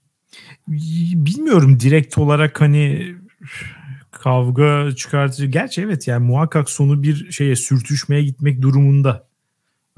[0.69, 3.15] Bilmiyorum direkt olarak hani
[4.11, 5.47] kavga çıkartıcı.
[5.47, 9.27] Gerçi evet yani muhakkak sonu bir şeye sürtüşmeye gitmek durumunda.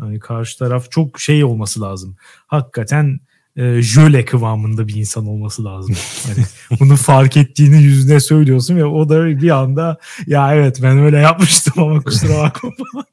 [0.01, 2.17] Yani karşı taraf çok şey olması lazım.
[2.47, 3.21] Hakikaten
[3.57, 5.97] e, jöle kıvamında bir insan olması lazım.
[6.27, 6.47] Hani
[6.81, 11.73] bunu fark ettiğini yüzüne söylüyorsun ve o da bir anda ya evet ben öyle yapmıştım
[11.77, 12.71] ama kusura bakma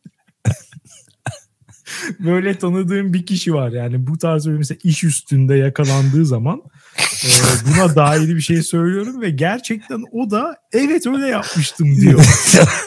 [2.19, 6.61] böyle tanıdığım bir kişi var yani bu tarz böyle mesela iş üstünde yakalandığı zaman
[6.99, 7.29] e,
[7.67, 12.25] buna dair bir şey söylüyorum ve gerçekten o da evet öyle yapmıştım diyor.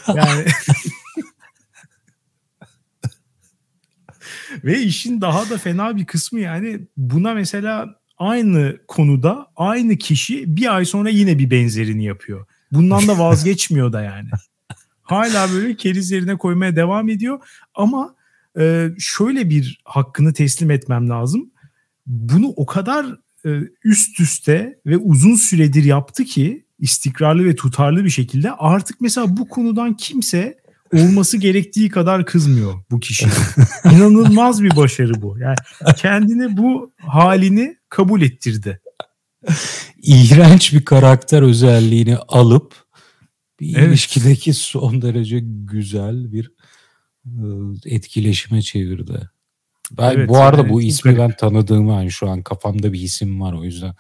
[0.15, 0.45] Yani
[4.65, 10.77] ve işin daha da fena bir kısmı yani buna mesela aynı konuda aynı kişi bir
[10.77, 12.47] ay sonra yine bir benzerini yapıyor.
[12.73, 14.29] Bundan da vazgeçmiyor da yani.
[15.03, 17.41] Hala böyle keriz yerine koymaya devam ediyor
[17.75, 18.15] ama
[18.59, 21.51] e, şöyle bir hakkını teslim etmem lazım.
[22.07, 23.07] Bunu o kadar
[23.47, 23.51] e,
[23.85, 29.49] üst üste ve uzun süredir yaptı ki istikrarlı ve tutarlı bir şekilde artık mesela bu
[29.49, 30.64] konudan kimse
[30.95, 33.27] olması gerektiği kadar kızmıyor bu kişi.
[33.85, 35.39] İnanılmaz bir başarı bu.
[35.39, 35.57] Yani
[35.97, 38.81] kendine bu halini kabul ettirdi.
[40.03, 42.85] İğrenç bir karakter özelliğini alıp
[43.61, 43.89] bir evet.
[43.89, 46.51] ilişkideki son derece güzel bir
[47.85, 49.31] etkileşime çevirdi.
[49.91, 53.53] Ben evet, bu arada bu ismi ben tanıdığım yani şu an kafamda bir isim var
[53.53, 53.95] o yüzden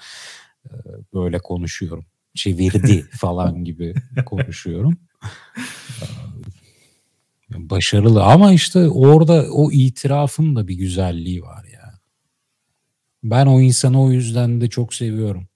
[1.14, 2.06] böyle konuşuyorum.
[2.34, 3.94] Çevirdi falan gibi
[4.26, 4.98] konuşuyorum.
[7.54, 12.00] Başarılı ama işte orada o itirafın da bir güzelliği var ya.
[13.22, 15.48] Ben o insanı o yüzden de çok seviyorum.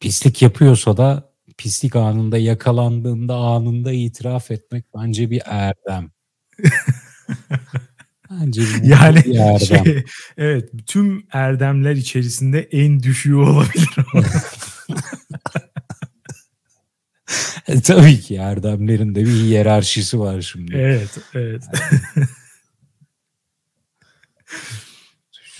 [0.00, 6.10] Pislik yapıyorsa da pislik anında yakalandığında anında itiraf etmek bence bir erdem.
[8.30, 9.84] bence yani erdem.
[9.84, 10.04] Şey,
[10.36, 13.88] evet tüm erdemler içerisinde en düşüğü olabilir.
[17.68, 20.76] e, tabii ki erdemlerin de bir hiyerarşisi var şimdi.
[20.76, 21.62] Evet, evet.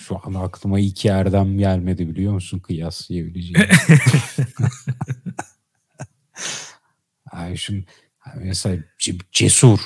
[0.07, 3.69] Şu an aklıma iki erdem gelmedi biliyor musun kıyaslayabileceğim.
[7.35, 7.87] yani şimdi
[8.37, 8.83] mesela
[9.33, 9.81] cesur.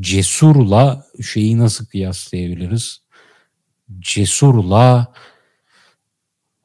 [0.00, 3.02] Cesurla şeyi nasıl kıyaslayabiliriz?
[3.98, 5.14] Cesurla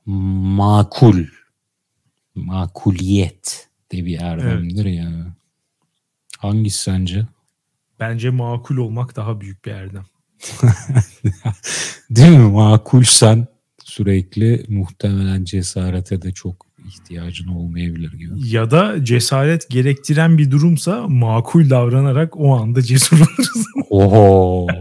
[0.06, 1.26] makul.
[2.36, 4.98] Makuliyet de bir erdemdir evet.
[4.98, 5.36] ya.
[6.38, 7.28] Hangisi sence?
[8.00, 10.06] Bence makul olmak daha büyük bir erdem.
[12.10, 12.52] Değil mi?
[12.52, 13.48] Makulsen
[13.84, 18.48] sürekli muhtemelen cesarete de çok ihtiyacın olmayabilir gibi.
[18.48, 23.66] Ya da cesaret gerektiren bir durumsa makul davranarak o anda cesur oluruz.
[23.90, 24.68] Oho.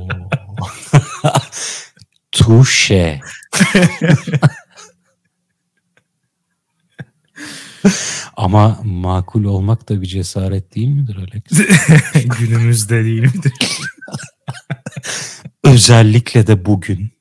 [2.32, 3.20] Tuşe.
[8.36, 11.68] Ama makul olmak da bir cesaret değil midir Alex?
[12.38, 13.52] Günümüzde değil midir?
[15.64, 17.12] Özellikle de bugün.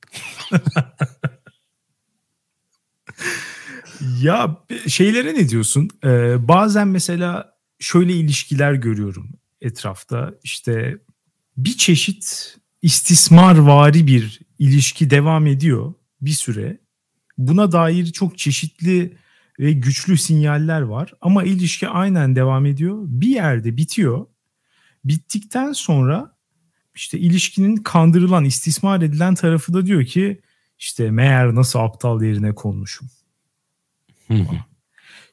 [4.20, 4.56] ya
[4.88, 5.90] şeylere ne diyorsun?
[6.04, 10.34] Ee, bazen mesela şöyle ilişkiler görüyorum etrafta.
[10.42, 10.98] İşte
[11.56, 16.78] bir çeşit istismarvari bir ilişki devam ediyor bir süre.
[17.38, 19.16] Buna dair çok çeşitli
[19.60, 22.98] ve güçlü sinyaller var ama ilişki aynen devam ediyor.
[23.06, 24.26] Bir yerde bitiyor.
[25.04, 26.34] Bittikten sonra
[26.94, 30.40] işte ilişkinin kandırılan, istismar edilen tarafı da diyor ki
[30.78, 33.08] işte meğer nasıl aptal yerine konmuşum.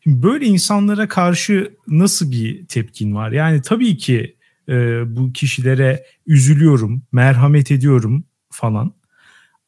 [0.03, 3.32] Şimdi böyle insanlara karşı nasıl bir tepkin var?
[3.32, 4.36] Yani tabii ki
[4.69, 4.74] e,
[5.15, 8.93] bu kişilere üzülüyorum, merhamet ediyorum falan.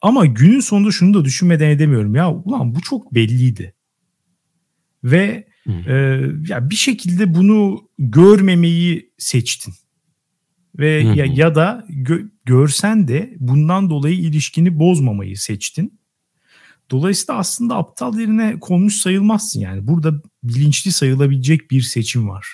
[0.00, 2.14] Ama günün sonunda şunu da düşünmeden edemiyorum.
[2.14, 3.74] Ya ulan bu çok belliydi.
[5.04, 5.92] Ve e,
[6.48, 9.74] ya bir şekilde bunu görmemeyi seçtin.
[10.78, 16.00] Ve ya, ya da gö, görsen de bundan dolayı ilişkini bozmamayı seçtin.
[16.90, 19.86] Dolayısıyla aslında aptal yerine konmuş sayılmazsın yani.
[19.86, 22.46] Burada bilinçli sayılabilecek bir seçim var.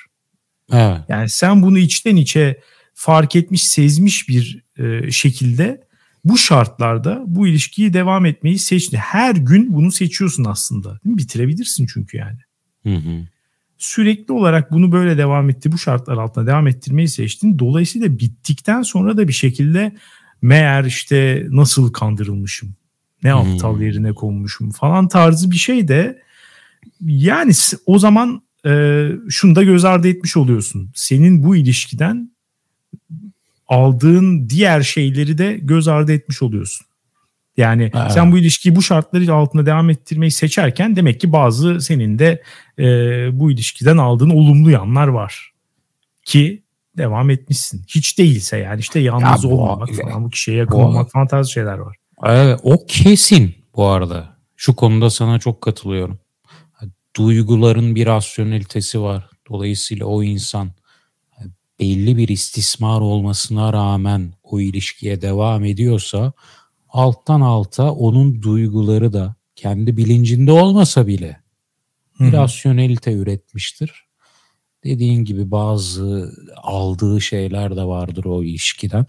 [0.72, 1.00] Evet.
[1.08, 2.60] Yani sen bunu içten içe
[2.94, 5.89] fark etmiş, sezmiş bir e, şekilde
[6.24, 8.96] bu şartlarda bu ilişkiyi devam etmeyi seçti.
[8.96, 11.00] Her gün bunu seçiyorsun aslında.
[11.04, 12.38] Bitirebilirsin çünkü yani.
[12.82, 13.26] Hı hı.
[13.78, 15.72] Sürekli olarak bunu böyle devam etti.
[15.72, 17.58] Bu şartlar altında devam ettirmeyi seçtin.
[17.58, 19.96] Dolayısıyla bittikten sonra da bir şekilde
[20.42, 22.74] meğer işte nasıl kandırılmışım,
[23.22, 26.22] ne aptal yerine konmuşum falan tarzı bir şey de
[27.00, 27.52] yani
[27.86, 30.90] o zaman e, şunu da göz ardı etmiş oluyorsun.
[30.94, 32.30] Senin bu ilişkiden
[33.70, 36.86] aldığın diğer şeyleri de göz ardı etmiş oluyorsun.
[37.56, 38.10] Yani ha.
[38.10, 42.42] sen bu ilişkiyi bu şartları altında devam ettirmeyi seçerken demek ki bazı senin de
[42.78, 42.84] e,
[43.40, 45.52] bu ilişkiden aldığın olumlu yanlar var.
[46.24, 46.62] Ki
[46.96, 47.84] devam etmişsin.
[47.88, 51.26] Hiç değilse yani işte yalnız ya bu, olmamak falan bu kişiye yakın bu, olmak falan
[51.26, 51.96] tarzı şeyler var.
[52.26, 54.36] Evet, o kesin bu arada.
[54.56, 56.18] Şu konuda sana çok katılıyorum.
[57.16, 59.30] Duyguların bir rasyonelitesi var.
[59.50, 60.72] Dolayısıyla o insan
[61.80, 66.32] belli bir istismar olmasına rağmen o ilişkiye devam ediyorsa
[66.88, 71.40] alttan alta onun duyguları da kendi bilincinde olmasa bile
[72.20, 74.04] bir rasyonelite üretmiştir.
[74.84, 79.06] Dediğin gibi bazı aldığı şeyler de vardır o ilişkiden.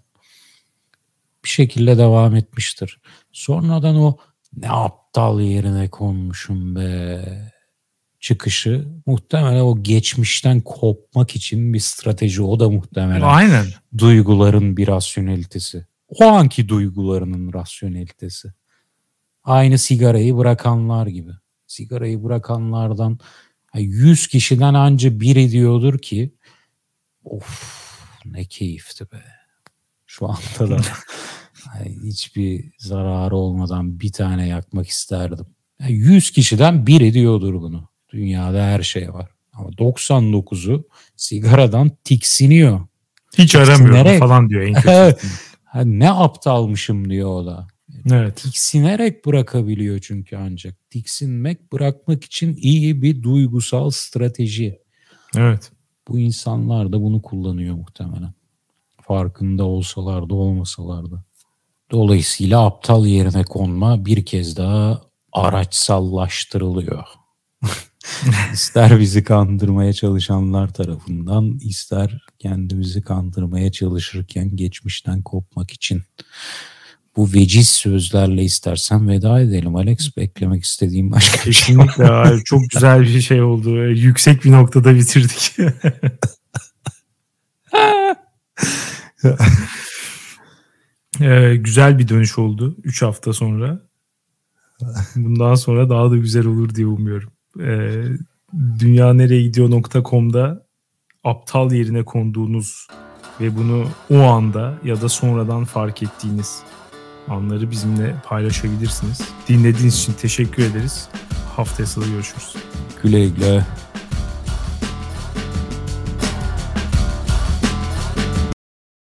[1.43, 2.99] Bir şekilde devam etmiştir.
[3.31, 4.17] Sonradan o
[4.57, 7.50] ne aptal yerine konmuşum be
[8.21, 13.21] çıkışı muhtemelen o geçmişten kopmak için bir strateji o da muhtemelen.
[13.21, 13.65] Aynen.
[13.97, 15.85] Duyguların bir rasyonelitesi.
[16.07, 18.53] O anki duygularının rasyonelitesi.
[19.43, 21.31] Aynı sigarayı bırakanlar gibi.
[21.67, 23.19] Sigarayı bırakanlardan
[23.75, 26.35] 100 kişiden anca biri diyordur ki
[27.23, 27.81] of
[28.25, 29.23] ne keyifti be.
[30.05, 30.81] Şu anda da
[32.03, 35.45] hiçbir zararı olmadan bir tane yakmak isterdim.
[35.79, 37.90] Yani 100 kişiden biri diyordur bunu.
[38.11, 39.29] Dünyada her şey var.
[39.53, 42.87] Ama 99'u sigaradan tiksiniyor.
[43.37, 45.27] Hiç aramıyorum falan diyor en kötü.
[45.83, 47.67] ne aptalmışım diyor o da.
[48.11, 48.35] Evet.
[48.35, 50.89] Tiksinerek bırakabiliyor çünkü ancak.
[50.89, 54.79] Tiksinmek bırakmak için iyi bir duygusal strateji.
[55.37, 55.71] Evet.
[56.07, 58.33] Bu insanlar da bunu kullanıyor muhtemelen.
[59.01, 61.23] Farkında olsalar da olmasalar da.
[61.91, 65.01] Dolayısıyla aptal yerine konma bir kez daha
[65.31, 67.03] araçsallaştırılıyor.
[68.53, 76.03] İster bizi kandırmaya çalışanlar tarafından, ister kendimizi kandırmaya çalışırken geçmişten kopmak için.
[77.15, 79.75] Bu veciz sözlerle istersen veda edelim.
[79.75, 83.85] Alex beklemek istediğim başka bir şey Kesinlikle abi, çok güzel bir şey oldu.
[83.85, 85.55] Yüksek bir noktada bitirdik.
[91.21, 93.81] ee, güzel bir dönüş oldu 3 hafta sonra.
[95.15, 97.31] Bundan sonra daha da güzel olur diye umuyorum.
[97.59, 98.03] Ee,
[98.79, 100.65] dünya nereye gidiyor.com'da
[101.23, 102.87] aptal yerine konduğunuz
[103.41, 106.63] ve bunu o anda ya da sonradan fark ettiğiniz
[107.27, 109.21] anları bizimle paylaşabilirsiniz.
[109.47, 111.09] Dinlediğiniz için teşekkür ederiz.
[111.55, 112.55] Haftaya salı görüşürüz.
[113.03, 113.65] Güle güle.